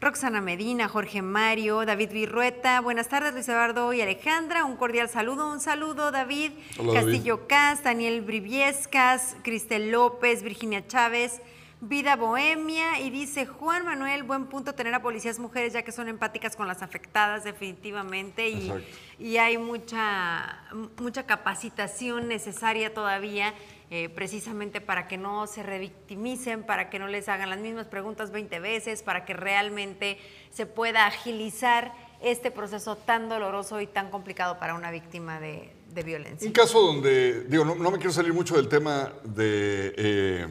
Roxana 0.00 0.40
Medina, 0.40 0.88
Jorge 0.88 1.22
Mario, 1.22 1.86
David 1.86 2.10
Virrueta. 2.10 2.80
Buenas 2.80 3.06
tardes, 3.08 3.32
Luis 3.32 3.48
Eduardo 3.48 3.92
y 3.92 4.00
Alejandra. 4.00 4.64
Un 4.64 4.76
cordial 4.76 5.08
saludo, 5.08 5.52
un 5.52 5.60
saludo, 5.60 6.10
David. 6.10 6.50
Hola, 6.76 6.94
David. 6.94 7.12
Castillo 7.12 7.46
Cas, 7.46 7.84
Daniel 7.84 8.22
Briviescas, 8.22 9.36
Cristel 9.44 9.92
López, 9.92 10.42
Virginia 10.42 10.84
Chávez. 10.84 11.42
Vida 11.86 12.16
Bohemia 12.16 13.00
y 13.00 13.10
dice 13.10 13.44
Juan 13.44 13.84
Manuel, 13.84 14.22
buen 14.22 14.46
punto 14.46 14.74
tener 14.74 14.94
a 14.94 15.02
policías 15.02 15.38
mujeres 15.38 15.74
ya 15.74 15.82
que 15.82 15.92
son 15.92 16.08
empáticas 16.08 16.56
con 16.56 16.66
las 16.66 16.80
afectadas 16.80 17.44
definitivamente 17.44 18.48
y, 18.48 18.72
y 19.18 19.36
hay 19.36 19.58
mucha, 19.58 20.64
mucha 20.98 21.26
capacitación 21.26 22.26
necesaria 22.26 22.94
todavía 22.94 23.52
eh, 23.90 24.08
precisamente 24.08 24.80
para 24.80 25.06
que 25.06 25.18
no 25.18 25.46
se 25.46 25.62
revictimicen, 25.62 26.64
para 26.64 26.88
que 26.88 26.98
no 26.98 27.06
les 27.06 27.28
hagan 27.28 27.50
las 27.50 27.58
mismas 27.58 27.86
preguntas 27.86 28.30
20 28.30 28.58
veces, 28.60 29.02
para 29.02 29.26
que 29.26 29.34
realmente 29.34 30.18
se 30.50 30.64
pueda 30.64 31.06
agilizar 31.06 31.92
este 32.22 32.50
proceso 32.50 32.96
tan 32.96 33.28
doloroso 33.28 33.82
y 33.82 33.86
tan 33.86 34.10
complicado 34.10 34.58
para 34.58 34.74
una 34.74 34.90
víctima 34.90 35.38
de, 35.38 35.70
de 35.92 36.02
violencia. 36.02 36.46
Un 36.46 36.54
caso 36.54 36.80
donde, 36.80 37.44
digo, 37.44 37.66
no, 37.66 37.74
no 37.74 37.90
me 37.90 37.98
quiero 37.98 38.12
salir 38.12 38.32
mucho 38.32 38.56
del 38.56 38.68
tema 38.68 39.12
de, 39.22 39.94
eh, 39.98 40.48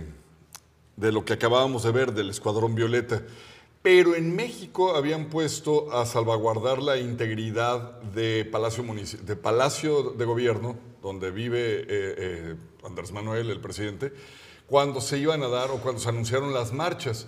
de 0.96 1.12
lo 1.12 1.26
que 1.26 1.34
acabábamos 1.34 1.84
de 1.84 1.92
ver 1.92 2.14
del 2.14 2.30
Escuadrón 2.30 2.76
Violeta, 2.76 3.24
pero 3.82 4.16
en 4.16 4.36
México 4.36 4.96
habían 4.96 5.30
puesto 5.30 5.92
a 5.92 6.06
salvaguardar 6.06 6.82
la 6.82 6.98
integridad 6.98 8.02
de 8.02 8.46
Palacio, 8.46 10.14
de 10.18 10.26
Gobierno, 10.26 10.78
donde 11.02 11.32
vive 11.32 11.82
eh, 11.82 11.86
eh, 11.88 12.56
Andrés 12.86 13.12
Manuel, 13.12 13.50
el 13.50 13.60
presidente, 13.60 14.14
cuando 14.68 15.02
se 15.02 15.18
iban 15.18 15.44
a 15.44 15.50
dar 15.50 15.70
o 15.72 15.80
cuando 15.80 16.00
se 16.00 16.10
anunciaron 16.10 16.54
las 16.54 16.72
marchas. 16.72 17.28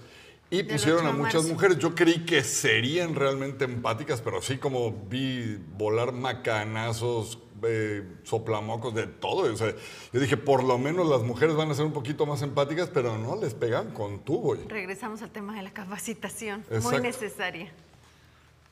Y 0.49 0.63
pusieron 0.63 1.05
8 1.05 1.09
a 1.09 1.13
muchas 1.13 1.45
mujeres. 1.45 1.77
Yo 1.79 1.95
creí 1.95 2.25
que 2.25 2.43
serían 2.43 3.15
realmente 3.15 3.65
empáticas, 3.65 4.21
pero 4.21 4.39
así 4.39 4.57
como 4.57 4.91
vi 4.91 5.59
volar 5.77 6.11
macanazos, 6.11 7.39
eh, 7.63 8.03
soplamocos, 8.23 8.93
de 8.93 9.07
todo. 9.07 9.51
O 9.51 9.57
sea, 9.57 9.73
yo 10.13 10.19
dije, 10.19 10.37
por 10.37 10.63
lo 10.63 10.77
menos 10.77 11.07
las 11.07 11.23
mujeres 11.23 11.55
van 11.55 11.71
a 11.71 11.73
ser 11.73 11.85
un 11.85 11.93
poquito 11.93 12.25
más 12.25 12.41
empáticas, 12.41 12.89
pero 12.93 13.17
no, 13.17 13.35
les 13.35 13.53
pegan 13.53 13.91
con 13.91 14.19
tubo. 14.19 14.55
Regresamos 14.67 15.21
al 15.21 15.31
tema 15.31 15.55
de 15.55 15.63
la 15.63 15.71
capacitación, 15.71 16.63
muy 16.81 16.99
necesaria. 16.99 17.71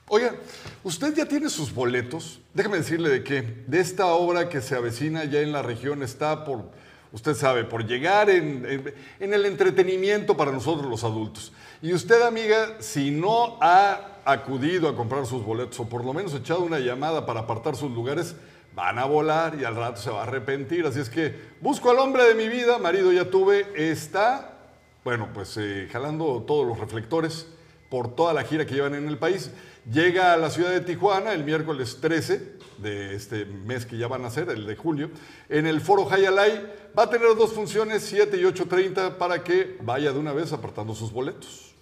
Oiga, 0.09 0.35
usted 0.83 1.15
ya 1.15 1.25
tiene 1.25 1.49
sus 1.49 1.73
boletos. 1.73 2.41
Déjeme 2.53 2.77
decirle 2.77 3.09
de 3.09 3.23
que 3.23 3.41
de 3.41 3.79
esta 3.79 4.07
obra 4.07 4.49
que 4.49 4.61
se 4.61 4.75
avecina 4.75 5.23
ya 5.25 5.39
en 5.39 5.51
la 5.51 5.61
región 5.61 6.03
está 6.03 6.43
por, 6.43 6.69
usted 7.13 7.33
sabe, 7.35 7.63
por 7.63 7.85
llegar 7.87 8.29
en, 8.29 8.93
en- 9.19 9.33
el 9.33 9.45
entretenimiento 9.45 10.35
para 10.35 10.51
nosotros 10.51 10.89
los 10.89 11.03
adultos. 11.05 11.53
Y 11.81 11.93
usted, 11.93 12.21
amiga, 12.23 12.75
si 12.79 13.09
no 13.11 13.57
ha 13.61 14.19
acudido 14.25 14.89
a 14.89 14.95
comprar 14.95 15.25
sus 15.25 15.43
boletos 15.45 15.79
o 15.79 15.87
por 15.87 16.03
lo 16.03 16.13
menos 16.13 16.33
echado 16.33 16.61
una 16.61 16.79
llamada 16.79 17.25
para 17.25 17.41
apartar 17.41 17.75
sus 17.75 17.91
lugares, 17.91 18.35
van 18.75 18.97
a 18.99 19.05
volar 19.05 19.55
y 19.59 19.63
al 19.63 19.75
rato 19.75 20.01
se 20.01 20.09
va 20.09 20.21
a 20.21 20.23
arrepentir. 20.23 20.85
Así 20.85 20.99
es 20.99 21.09
que 21.09 21.35
busco 21.61 21.91
al 21.91 21.99
hombre 21.99 22.23
de 22.25 22.35
mi 22.35 22.47
vida, 22.49 22.77
marido 22.79 23.11
ya 23.11 23.29
tuve, 23.29 23.67
está, 23.75 24.57
bueno, 25.03 25.29
pues 25.33 25.55
eh, 25.57 25.87
jalando 25.91 26.43
todos 26.47 26.65
los 26.67 26.79
reflectores 26.79 27.47
por 27.93 28.15
toda 28.15 28.33
la 28.33 28.43
gira 28.43 28.65
que 28.65 28.73
llevan 28.73 28.95
en 28.95 29.07
el 29.07 29.19
país. 29.19 29.51
Llega 29.85 30.33
a 30.33 30.37
la 30.37 30.49
ciudad 30.49 30.71
de 30.71 30.81
Tijuana 30.81 31.31
el 31.31 31.43
miércoles 31.43 31.99
13 32.01 32.57
de 32.79 33.13
este 33.13 33.45
mes 33.45 33.85
que 33.85 33.97
ya 33.97 34.07
van 34.07 34.25
a 34.25 34.31
ser, 34.31 34.49
el 34.49 34.65
de 34.65 34.75
julio, 34.75 35.11
en 35.47 35.67
el 35.67 35.79
Foro 35.79 36.11
Hayalay. 36.11 36.73
Va 36.97 37.03
a 37.03 37.09
tener 37.11 37.35
dos 37.35 37.53
funciones, 37.53 38.01
7 38.01 38.35
y 38.37 38.41
8.30, 38.45 39.17
para 39.19 39.43
que 39.43 39.77
vaya 39.83 40.11
de 40.11 40.17
una 40.17 40.33
vez 40.33 40.51
apartando 40.53 40.95
sus 40.95 41.11
boletos. 41.13 41.75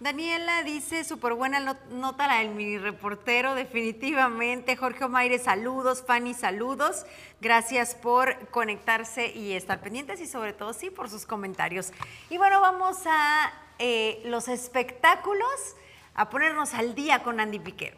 Daniela 0.00 0.62
dice, 0.62 1.02
súper 1.02 1.34
buena 1.34 1.58
no- 1.58 1.76
nota 1.90 2.28
la 2.28 2.38
del 2.38 2.50
mini 2.50 2.78
reportero, 2.78 3.56
definitivamente. 3.56 4.76
Jorge 4.76 5.04
Omaire, 5.04 5.40
saludos. 5.40 6.04
Fanny, 6.06 6.34
saludos. 6.34 7.04
Gracias 7.40 7.96
por 7.96 8.36
conectarse 8.50 9.32
y 9.32 9.54
estar 9.54 9.80
pendientes 9.80 10.20
y 10.20 10.28
sobre 10.28 10.52
todo, 10.52 10.72
sí, 10.72 10.88
por 10.90 11.10
sus 11.10 11.26
comentarios. 11.26 11.92
Y 12.30 12.38
bueno, 12.38 12.60
vamos 12.60 12.98
a 13.06 13.52
eh, 13.84 14.22
los 14.26 14.46
espectáculos, 14.46 15.74
a 16.14 16.30
ponernos 16.30 16.72
al 16.72 16.94
día 16.94 17.24
con 17.24 17.40
Andy 17.40 17.58
Piquero. 17.58 17.96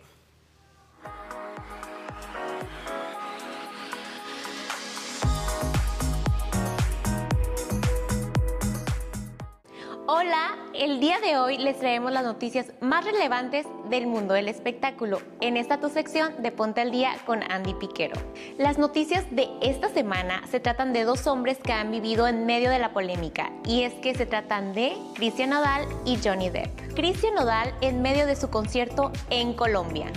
Hola, 10.06 10.54
el 10.74 11.00
día 11.00 11.18
de 11.18 11.38
hoy 11.38 11.56
les 11.56 11.78
traemos 11.78 12.12
las 12.12 12.24
noticias 12.24 12.66
más 12.82 13.06
relevantes 13.06 13.64
del 13.88 14.06
mundo 14.06 14.34
del 14.34 14.48
espectáculo 14.48 15.22
en 15.40 15.56
esta 15.56 15.80
tu 15.80 15.88
sección 15.88 16.42
de 16.42 16.52
Ponte 16.52 16.82
al 16.82 16.90
Día 16.90 17.12
con 17.24 17.42
Andy 17.50 17.72
Piquero. 17.72 18.14
Las 18.58 18.76
noticias 18.76 19.24
de 19.30 19.48
esta 19.62 19.88
semana 19.88 20.42
se 20.46 20.60
tratan 20.60 20.92
de 20.92 21.04
dos 21.04 21.26
hombres 21.26 21.56
que 21.56 21.72
han 21.72 21.90
vivido 21.90 22.28
en 22.28 22.44
medio 22.44 22.68
de 22.68 22.80
la 22.80 22.92
polémica 22.92 23.50
y 23.64 23.84
es 23.84 23.94
que 23.94 24.14
se 24.14 24.26
tratan 24.26 24.74
de 24.74 24.94
Cristian 25.14 25.48
Nodal 25.48 25.86
y 26.04 26.18
Johnny 26.22 26.50
Depp. 26.50 26.92
Cristian 26.94 27.34
Nodal 27.34 27.74
en 27.80 28.02
medio 28.02 28.26
de 28.26 28.36
su 28.36 28.50
concierto 28.50 29.10
en 29.30 29.54
Colombia. 29.54 30.12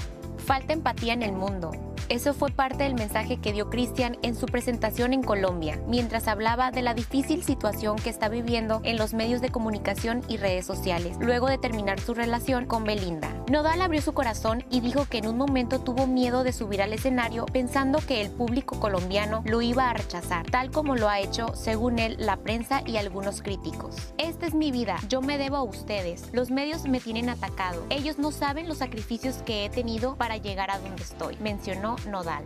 Falta 0.46 0.74
empatía 0.74 1.14
en 1.14 1.24
el 1.24 1.32
mundo. 1.32 1.72
Eso 2.10 2.34
fue 2.34 2.52
parte 2.52 2.86
del 2.86 2.94
mensaje 2.94 3.38
que 3.38 3.52
dio 3.52 3.70
Cristian 3.70 4.18
en 4.22 4.34
su 4.34 4.46
presentación 4.46 5.12
en 5.12 5.24
Colombia, 5.24 5.78
mientras 5.88 6.30
hablaba 6.30 6.72
de 6.72 6.82
la 6.82 6.94
difícil 6.94 7.44
situación 7.44 7.98
que 7.98 8.10
está 8.10 8.30
viviendo 8.30 8.80
en 8.86 8.96
los 8.96 9.14
medios 9.14 9.42
de 9.42 9.50
comunicación 9.50 10.22
y 10.30 10.38
redes 10.38 10.66
sociales, 10.66 11.18
luego 11.20 11.48
de 11.48 11.58
terminar 11.58 12.00
su 12.00 12.14
relación 12.14 12.66
con 12.66 12.86
Belinda. 12.86 13.30
Nodal 13.52 13.82
abrió 13.82 14.02
su 14.02 14.14
corazón 14.14 14.64
y 14.70 14.80
dijo 14.80 15.06
que 15.06 15.18
en 15.18 15.28
un 15.28 15.38
momento 15.38 15.80
tuvo 15.80 16.08
miedo 16.08 16.46
de 16.46 16.54
subir 16.54 16.82
al 16.82 16.94
escenario 16.94 17.46
pensando 17.46 18.00
que 18.00 18.22
el 18.22 18.32
público 18.32 18.80
colombiano 18.80 19.44
lo 19.46 19.62
iba 19.62 19.90
a 19.90 19.94
rechazar, 19.94 20.46
tal 20.50 20.72
como 20.72 20.96
lo 20.96 21.10
ha 21.10 21.20
hecho, 21.20 21.56
según 21.56 22.00
él, 22.00 22.16
la 22.20 22.38
prensa 22.38 22.84
y 22.86 22.96
algunos 22.96 23.42
críticos. 23.42 24.14
Esta 24.18 24.48
es 24.48 24.54
mi 24.54 24.72
vida, 24.72 24.96
yo 25.10 25.22
me 25.22 25.38
debo 25.38 25.58
a 25.58 25.64
ustedes, 25.64 26.30
los 26.32 26.52
medios 26.52 26.86
me 26.86 27.02
tienen 27.02 27.30
atacado, 27.30 27.86
ellos 27.90 28.18
no 28.18 28.32
saben 28.32 28.70
los 28.70 28.78
sacrificios 28.78 29.38
que 29.46 29.66
he 29.66 29.70
tenido 29.70 30.16
para 30.16 30.38
llegar 30.38 30.72
a 30.72 30.80
donde 30.80 31.04
estoy, 31.04 31.36
mencionó 31.42 31.97
Nodal. 32.06 32.44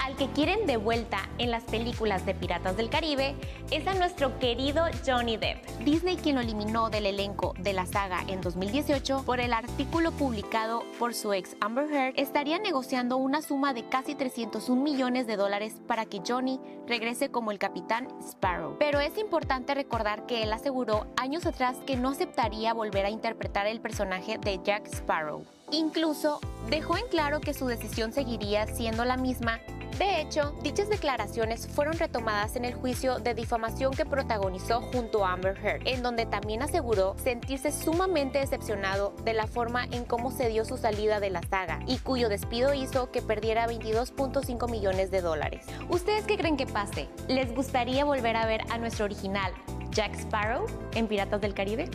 Al 0.00 0.16
que 0.16 0.28
quieren 0.30 0.66
de 0.66 0.76
vuelta 0.76 1.28
en 1.38 1.50
las 1.50 1.64
películas 1.64 2.26
de 2.26 2.34
Piratas 2.34 2.76
del 2.76 2.90
Caribe 2.90 3.34
es 3.70 3.86
a 3.86 3.94
nuestro 3.94 4.38
querido 4.38 4.84
Johnny 5.06 5.36
Depp. 5.36 5.64
Disney 5.84 6.16
quien 6.16 6.36
lo 6.36 6.40
eliminó 6.40 6.90
del 6.90 7.06
elenco 7.06 7.54
de 7.58 7.72
la 7.72 7.86
saga 7.86 8.24
en 8.28 8.40
2018 8.40 9.22
por 9.24 9.40
el 9.40 9.52
artículo 9.52 10.12
publicado 10.12 10.82
por 10.98 11.14
su 11.14 11.32
ex 11.32 11.56
Amber 11.60 11.90
Heard, 11.92 12.14
estaría 12.16 12.58
negociando 12.58 13.16
una 13.16 13.42
suma 13.42 13.74
de 13.74 13.88
casi 13.88 14.14
301 14.14 14.82
millones 14.82 15.26
de 15.26 15.36
dólares 15.36 15.76
para 15.86 16.06
que 16.06 16.22
Johnny 16.26 16.60
regrese 16.86 17.30
como 17.30 17.50
el 17.50 17.58
capitán 17.58 18.08
Sparrow. 18.22 18.76
Pero 18.78 19.00
es 19.00 19.16
importante 19.18 19.74
recordar 19.74 20.26
que 20.26 20.42
él 20.42 20.52
aseguró 20.52 21.06
años 21.16 21.46
atrás 21.46 21.76
que 21.86 21.96
no 21.96 22.10
aceptaría 22.10 22.74
volver 22.74 23.06
a 23.06 23.10
interpretar 23.10 23.66
el 23.66 23.80
personaje 23.80 24.38
de 24.38 24.60
Jack 24.62 24.86
Sparrow. 24.86 25.44
Incluso 25.72 26.38
dejó 26.68 26.98
en 26.98 27.08
claro 27.08 27.40
que 27.40 27.54
su 27.54 27.66
decisión 27.66 28.12
seguiría 28.12 28.66
siendo 28.66 29.06
la 29.06 29.16
misma. 29.16 29.60
De 29.98 30.20
hecho, 30.20 30.54
dichas 30.62 30.88
declaraciones 30.88 31.66
fueron 31.66 31.98
retomadas 31.98 32.56
en 32.56 32.64
el 32.64 32.74
juicio 32.74 33.18
de 33.18 33.34
difamación 33.34 33.92
que 33.92 34.04
protagonizó 34.04 34.80
junto 34.80 35.24
a 35.24 35.32
Amber 35.32 35.56
Heard, 35.62 35.86
en 35.86 36.02
donde 36.02 36.26
también 36.26 36.62
aseguró 36.62 37.14
sentirse 37.22 37.72
sumamente 37.72 38.38
decepcionado 38.38 39.14
de 39.24 39.32
la 39.32 39.46
forma 39.46 39.84
en 39.84 40.04
cómo 40.04 40.30
se 40.30 40.48
dio 40.48 40.64
su 40.64 40.76
salida 40.76 41.20
de 41.20 41.30
la 41.30 41.42
saga 41.42 41.80
y 41.86 41.98
cuyo 41.98 42.28
despido 42.28 42.74
hizo 42.74 43.10
que 43.10 43.22
perdiera 43.22 43.66
22.5 43.66 44.70
millones 44.70 45.10
de 45.10 45.20
dólares. 45.20 45.66
¿Ustedes 45.88 46.24
qué 46.24 46.36
creen 46.36 46.56
que 46.56 46.66
pase? 46.66 47.08
¿Les 47.28 47.54
gustaría 47.54 48.04
volver 48.04 48.36
a 48.36 48.46
ver 48.46 48.62
a 48.70 48.78
nuestro 48.78 49.04
original 49.04 49.52
Jack 49.90 50.14
Sparrow 50.16 50.66
en 50.94 51.06
Piratas 51.06 51.40
del 51.40 51.54
Caribe? 51.54 51.88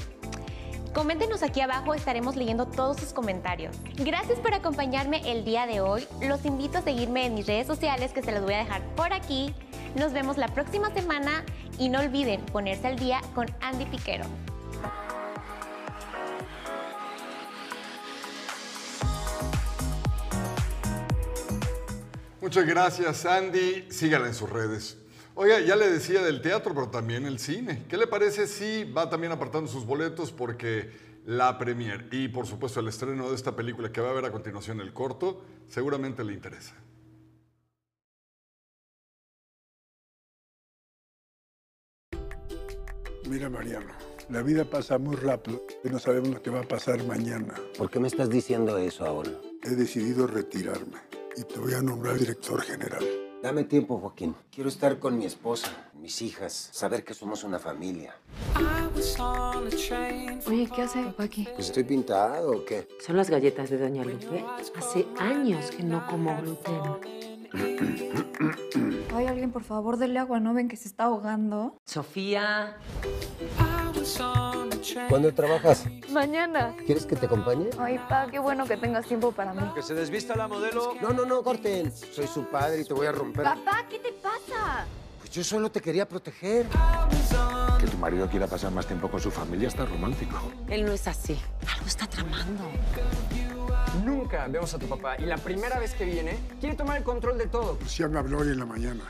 Coméntenos 0.94 1.44
aquí 1.44 1.62
abajo, 1.62 1.94
estaremos 1.94 2.36
leyendo 2.36 2.66
todos 2.66 2.98
sus 2.98 3.14
comentarios. 3.14 3.76
Gracias 3.98 4.40
por 4.40 4.54
acompañarme 4.54 5.22
el 5.32 5.46
día 5.46 5.68
de 5.68 5.80
hoy. 5.80 6.08
Los 6.22 6.44
invito 6.46 6.80
a 6.80 6.82
seguirme 6.82 7.26
en 7.26 7.36
mis 7.36 7.46
redes 7.46 7.68
sociales 7.68 8.14
que 8.14 8.24
se 8.24 8.32
los 8.32 8.42
voy 8.42 8.56
a 8.56 8.60
dejar 8.60 8.82
por 8.96 9.14
aquí. 9.14 9.54
Nos 9.96 10.14
vemos 10.14 10.38
la 10.38 10.48
próxima 10.48 10.92
semana 10.94 11.44
y 11.78 11.90
no 11.90 12.00
olviden 12.00 12.42
ponerse 12.48 12.88
al 12.88 12.98
día 12.98 13.22
con 13.36 13.46
Andy 13.62 13.86
Piquero. 13.86 14.26
Muchas 22.42 22.66
gracias, 22.66 23.26
Andy. 23.26 23.88
Sígala 23.92 24.28
en 24.28 24.34
sus 24.34 24.50
redes. 24.50 24.98
Oiga, 25.40 25.60
ya 25.60 25.76
le 25.76 25.88
decía 25.88 26.24
del 26.24 26.42
teatro, 26.42 26.74
pero 26.74 26.90
también 26.90 27.28
el 27.28 27.38
cine. 27.38 27.86
¿Qué 27.88 27.96
le 27.96 28.08
parece 28.08 28.48
si 28.48 28.86
va 28.86 29.08
también 29.08 29.32
apartando 29.32 29.70
sus 29.70 29.86
boletos? 29.86 30.32
Porque 30.32 30.90
la 31.28 31.60
premier 31.60 32.08
y 32.12 32.28
por 32.28 32.48
supuesto 32.48 32.80
el 32.80 32.88
estreno 32.88 33.30
de 33.30 33.36
esta 33.36 33.56
película 33.56 33.92
que 33.92 34.02
va 34.02 34.10
a 34.10 34.14
ver 34.14 34.26
a 34.26 34.32
continuación 34.32 34.82
el 34.82 34.94
corto, 34.94 35.44
seguramente 35.68 36.24
le 36.24 36.34
interesa. 36.34 36.74
Mira, 43.30 43.48
Mariano, 43.48 43.94
la 44.30 44.42
vida 44.42 44.66
pasa 44.66 44.98
muy 44.98 45.18
rápido 45.18 45.62
y 45.84 45.90
no 45.90 46.00
sabemos 46.00 46.30
lo 46.30 46.42
que 46.42 46.50
va 46.50 46.62
a 46.62 46.68
pasar 46.68 47.04
mañana. 47.04 47.54
¿Por 47.78 47.92
qué 47.92 48.00
me 48.00 48.08
estás 48.08 48.32
diciendo 48.32 48.76
eso 48.80 49.06
ahora? 49.06 49.34
He 49.62 49.76
decidido 49.76 50.26
retirarme 50.26 50.98
y 51.36 51.44
te 51.44 51.60
voy 51.60 51.76
a 51.76 51.82
nombrar 51.84 52.18
director 52.18 52.60
general. 52.64 53.27
Dame 53.42 53.64
tiempo, 53.64 54.00
Joaquín. 54.00 54.36
Quiero 54.52 54.68
estar 54.68 54.98
con 55.00 55.18
mi 55.18 55.26
esposa, 55.26 55.68
mis 55.94 56.22
hijas, 56.22 56.70
saber 56.72 57.04
que 57.04 57.14
somos 57.14 57.44
una 57.44 57.60
familia. 57.60 58.16
Oye, 60.48 60.70
¿qué 60.76 60.82
hace 60.82 61.04
papá 61.04 61.24
aquí? 61.24 61.48
Pues 61.54 61.68
estoy 61.68 61.84
pintado 61.84 62.52
o 62.52 62.66
qué? 62.66 62.88
Son 63.00 63.16
las 63.16 63.30
galletas 63.30 63.70
de 63.70 63.78
Doña 63.78 64.04
Lupe. 64.04 64.44
Hace 64.76 65.06
años 65.20 65.70
que 65.70 65.84
no 65.84 66.06
como 66.08 66.36
gluten. 66.42 66.82
Ay, 69.14 69.26
alguien, 69.28 69.52
por 69.52 69.64
favor, 69.64 69.98
dele 69.98 70.18
agua, 70.20 70.40
¿no 70.40 70.54
ven 70.54 70.68
que 70.68 70.76
se 70.76 70.88
está 70.88 71.06
ahogando? 71.06 71.78
Sofía. 71.86 72.78
¿Cuándo 75.10 75.34
trabajas? 75.34 75.86
Mañana. 76.10 76.74
¿Quieres 76.86 77.06
que 77.06 77.16
te 77.16 77.26
acompañe? 77.26 77.70
Ay, 77.80 78.00
pa, 78.10 78.28
qué 78.30 78.40
bueno 78.40 78.66
que 78.66 78.78
tengas 78.78 79.06
tiempo 79.06 79.32
para 79.32 79.54
mí. 79.54 79.62
Que 79.76 79.82
se 79.82 79.94
desvista 79.94 80.36
la 80.36 80.48
modelo. 80.48 80.96
No, 81.02 81.10
no, 81.10 81.26
no, 81.26 81.44
corten. 81.44 81.92
Soy 81.92 82.28
su 82.28 82.46
padre 82.46 82.82
y 82.82 82.86
te 82.86 82.94
voy 82.94 83.08
a 83.08 83.12
romper. 83.12 83.44
Papá, 83.44 83.86
¿qué 83.90 84.00
te 84.00 84.12
pasa? 84.14 84.86
Pues 85.20 85.32
yo 85.32 85.44
solo 85.44 85.70
te 85.72 85.82
quería 85.82 86.08
proteger. 86.08 86.66
Que 87.80 87.88
tu 87.88 87.98
marido 87.98 88.28
quiera 88.30 88.48
pasar 88.48 88.72
más 88.72 88.88
tiempo 88.88 89.10
con 89.10 89.20
su 89.20 89.30
familia 89.30 89.68
está 89.68 89.86
romántico. 89.86 90.52
Él 90.70 90.86
no 90.86 90.92
es 90.92 91.08
así. 91.08 91.40
Algo 91.74 91.88
está 91.88 92.08
tramando. 92.08 92.64
Nunca 94.04 94.48
vemos 94.48 94.74
a 94.74 94.80
tu 94.80 94.88
papá 94.88 95.18
y 95.18 95.26
la 95.26 95.38
primera 95.38 95.80
vez 95.80 95.94
que 95.94 96.06
viene 96.06 96.38
quiere 96.60 96.76
tomar 96.76 96.98
el 96.98 97.04
control 97.04 97.38
de 97.38 97.48
todo. 97.48 97.76
Pues 97.76 97.98
ya 97.98 98.08
me 98.08 98.20
habló 98.20 98.40
hoy 98.40 98.50
en 98.50 98.60
la 98.60 98.66
mañana 98.66 99.04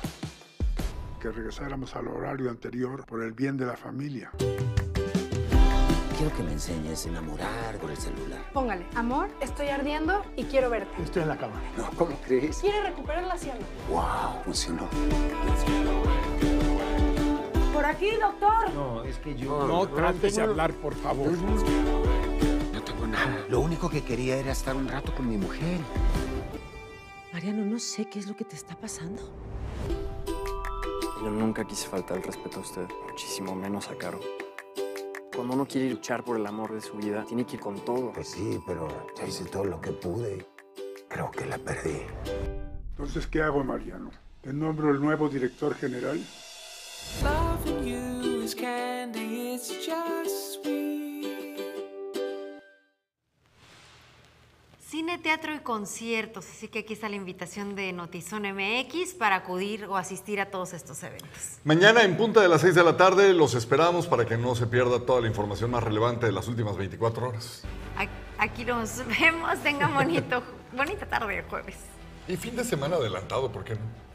que 1.19 1.31
regresáramos 1.31 1.95
al 1.95 2.07
horario 2.07 2.49
anterior 2.49 3.05
por 3.05 3.23
el 3.23 3.33
bien 3.33 3.57
de 3.57 3.65
la 3.65 3.75
familia. 3.75 4.31
Quiero 6.17 6.35
que 6.35 6.41
me 6.41 6.53
enseñes 6.53 7.05
a 7.05 7.09
enamorar 7.09 7.77
por 7.77 7.91
el 7.91 7.97
celular. 7.97 8.39
Póngale, 8.51 8.87
amor, 8.95 9.29
estoy 9.39 9.67
ardiendo 9.67 10.25
y 10.35 10.45
quiero 10.45 10.67
verte. 10.67 10.89
Estoy 11.03 11.21
en 11.21 11.27
la 11.27 11.37
cama. 11.37 11.61
No, 11.77 11.91
¿cómo 11.95 12.17
crees? 12.25 12.57
Quiere 12.57 12.81
recuperar 12.81 13.23
la 13.23 13.35
hacienda. 13.35 13.63
¡Wow! 13.87 14.41
Funcionó. 14.43 14.87
Por 17.71 17.85
aquí, 17.85 18.09
doctor. 18.19 18.73
No, 18.73 19.03
es 19.03 19.19
que 19.19 19.35
yo... 19.35 19.67
No, 19.67 19.87
trates 19.87 20.37
de 20.37 20.41
hablar, 20.41 20.73
por 20.73 20.95
favor. 20.95 21.31
No 22.73 22.81
tengo 22.81 23.05
nada. 23.05 23.45
Lo 23.47 23.59
único 23.59 23.87
que 23.87 24.03
quería 24.03 24.37
era 24.37 24.53
estar 24.53 24.75
un 24.75 24.87
rato 24.87 25.13
con 25.13 25.29
mi 25.29 25.37
mujer. 25.37 25.79
Mariano, 27.31 27.63
no 27.63 27.77
sé 27.77 28.09
qué 28.09 28.17
es 28.17 28.25
lo 28.25 28.35
que 28.35 28.43
te 28.43 28.55
está 28.55 28.75
pasando. 28.75 29.21
Yo 31.21 31.29
nunca 31.29 31.63
quise 31.63 31.87
faltar 31.87 32.17
el 32.17 32.23
respeto 32.23 32.57
a 32.57 32.61
usted, 32.61 32.87
muchísimo 33.07 33.53
menos 33.53 33.87
a 33.89 33.95
Caro. 33.95 34.19
Cuando 35.37 35.53
uno 35.53 35.67
quiere 35.67 35.91
luchar 35.91 36.23
por 36.23 36.35
el 36.35 36.47
amor 36.47 36.73
de 36.73 36.81
su 36.81 36.93
vida, 36.93 37.23
tiene 37.23 37.45
que 37.45 37.57
ir 37.57 37.61
con 37.61 37.75
todo. 37.85 38.11
Pues 38.11 38.29
sí, 38.29 38.59
pero 38.65 38.87
ya 39.15 39.27
hice 39.27 39.45
todo 39.45 39.65
lo 39.65 39.79
que 39.79 39.91
pude. 39.91 40.47
Creo 41.07 41.29
que 41.29 41.45
la 41.45 41.59
perdí. 41.59 42.01
Entonces, 42.89 43.27
¿qué 43.27 43.43
hago, 43.43 43.63
Mariano? 43.63 44.09
¿Te 44.41 44.51
nombro 44.51 44.89
el 44.89 44.99
nuevo 44.99 45.29
director 45.29 45.75
general? 45.75 46.19
Teatro 55.21 55.53
y 55.53 55.59
conciertos, 55.59 56.45
así 56.49 56.67
que 56.67 56.79
aquí 56.79 56.93
está 56.93 57.09
la 57.09 57.15
invitación 57.15 57.75
de 57.75 57.91
Notizón 57.91 58.43
MX 58.43 59.13
para 59.15 59.35
acudir 59.37 59.85
o 59.85 59.97
asistir 59.97 60.39
a 60.39 60.49
todos 60.51 60.73
estos 60.73 61.01
eventos. 61.03 61.59
Mañana 61.63 62.03
en 62.03 62.15
punta 62.15 62.41
de 62.41 62.47
las 62.47 62.61
6 62.61 62.75
de 62.75 62.83
la 62.83 62.95
tarde 62.97 63.33
los 63.33 63.55
esperamos 63.55 64.07
para 64.07 64.25
que 64.25 64.37
no 64.37 64.55
se 64.55 64.67
pierda 64.67 64.99
toda 64.99 65.21
la 65.21 65.27
información 65.27 65.71
más 65.71 65.83
relevante 65.83 66.25
de 66.25 66.31
las 66.31 66.47
últimas 66.47 66.77
24 66.77 67.29
horas. 67.29 67.63
Aquí 68.37 68.63
nos 68.65 69.01
vemos, 69.19 69.57
tengan 69.63 69.93
bonito, 69.93 70.43
bonita 70.71 71.05
tarde 71.07 71.37
de 71.37 71.43
jueves. 71.43 71.75
Y 72.27 72.37
fin 72.37 72.55
de 72.55 72.63
semana 72.63 72.97
adelantado, 72.97 73.51
¿por 73.51 73.63
qué 73.63 73.73
no? 73.73 74.06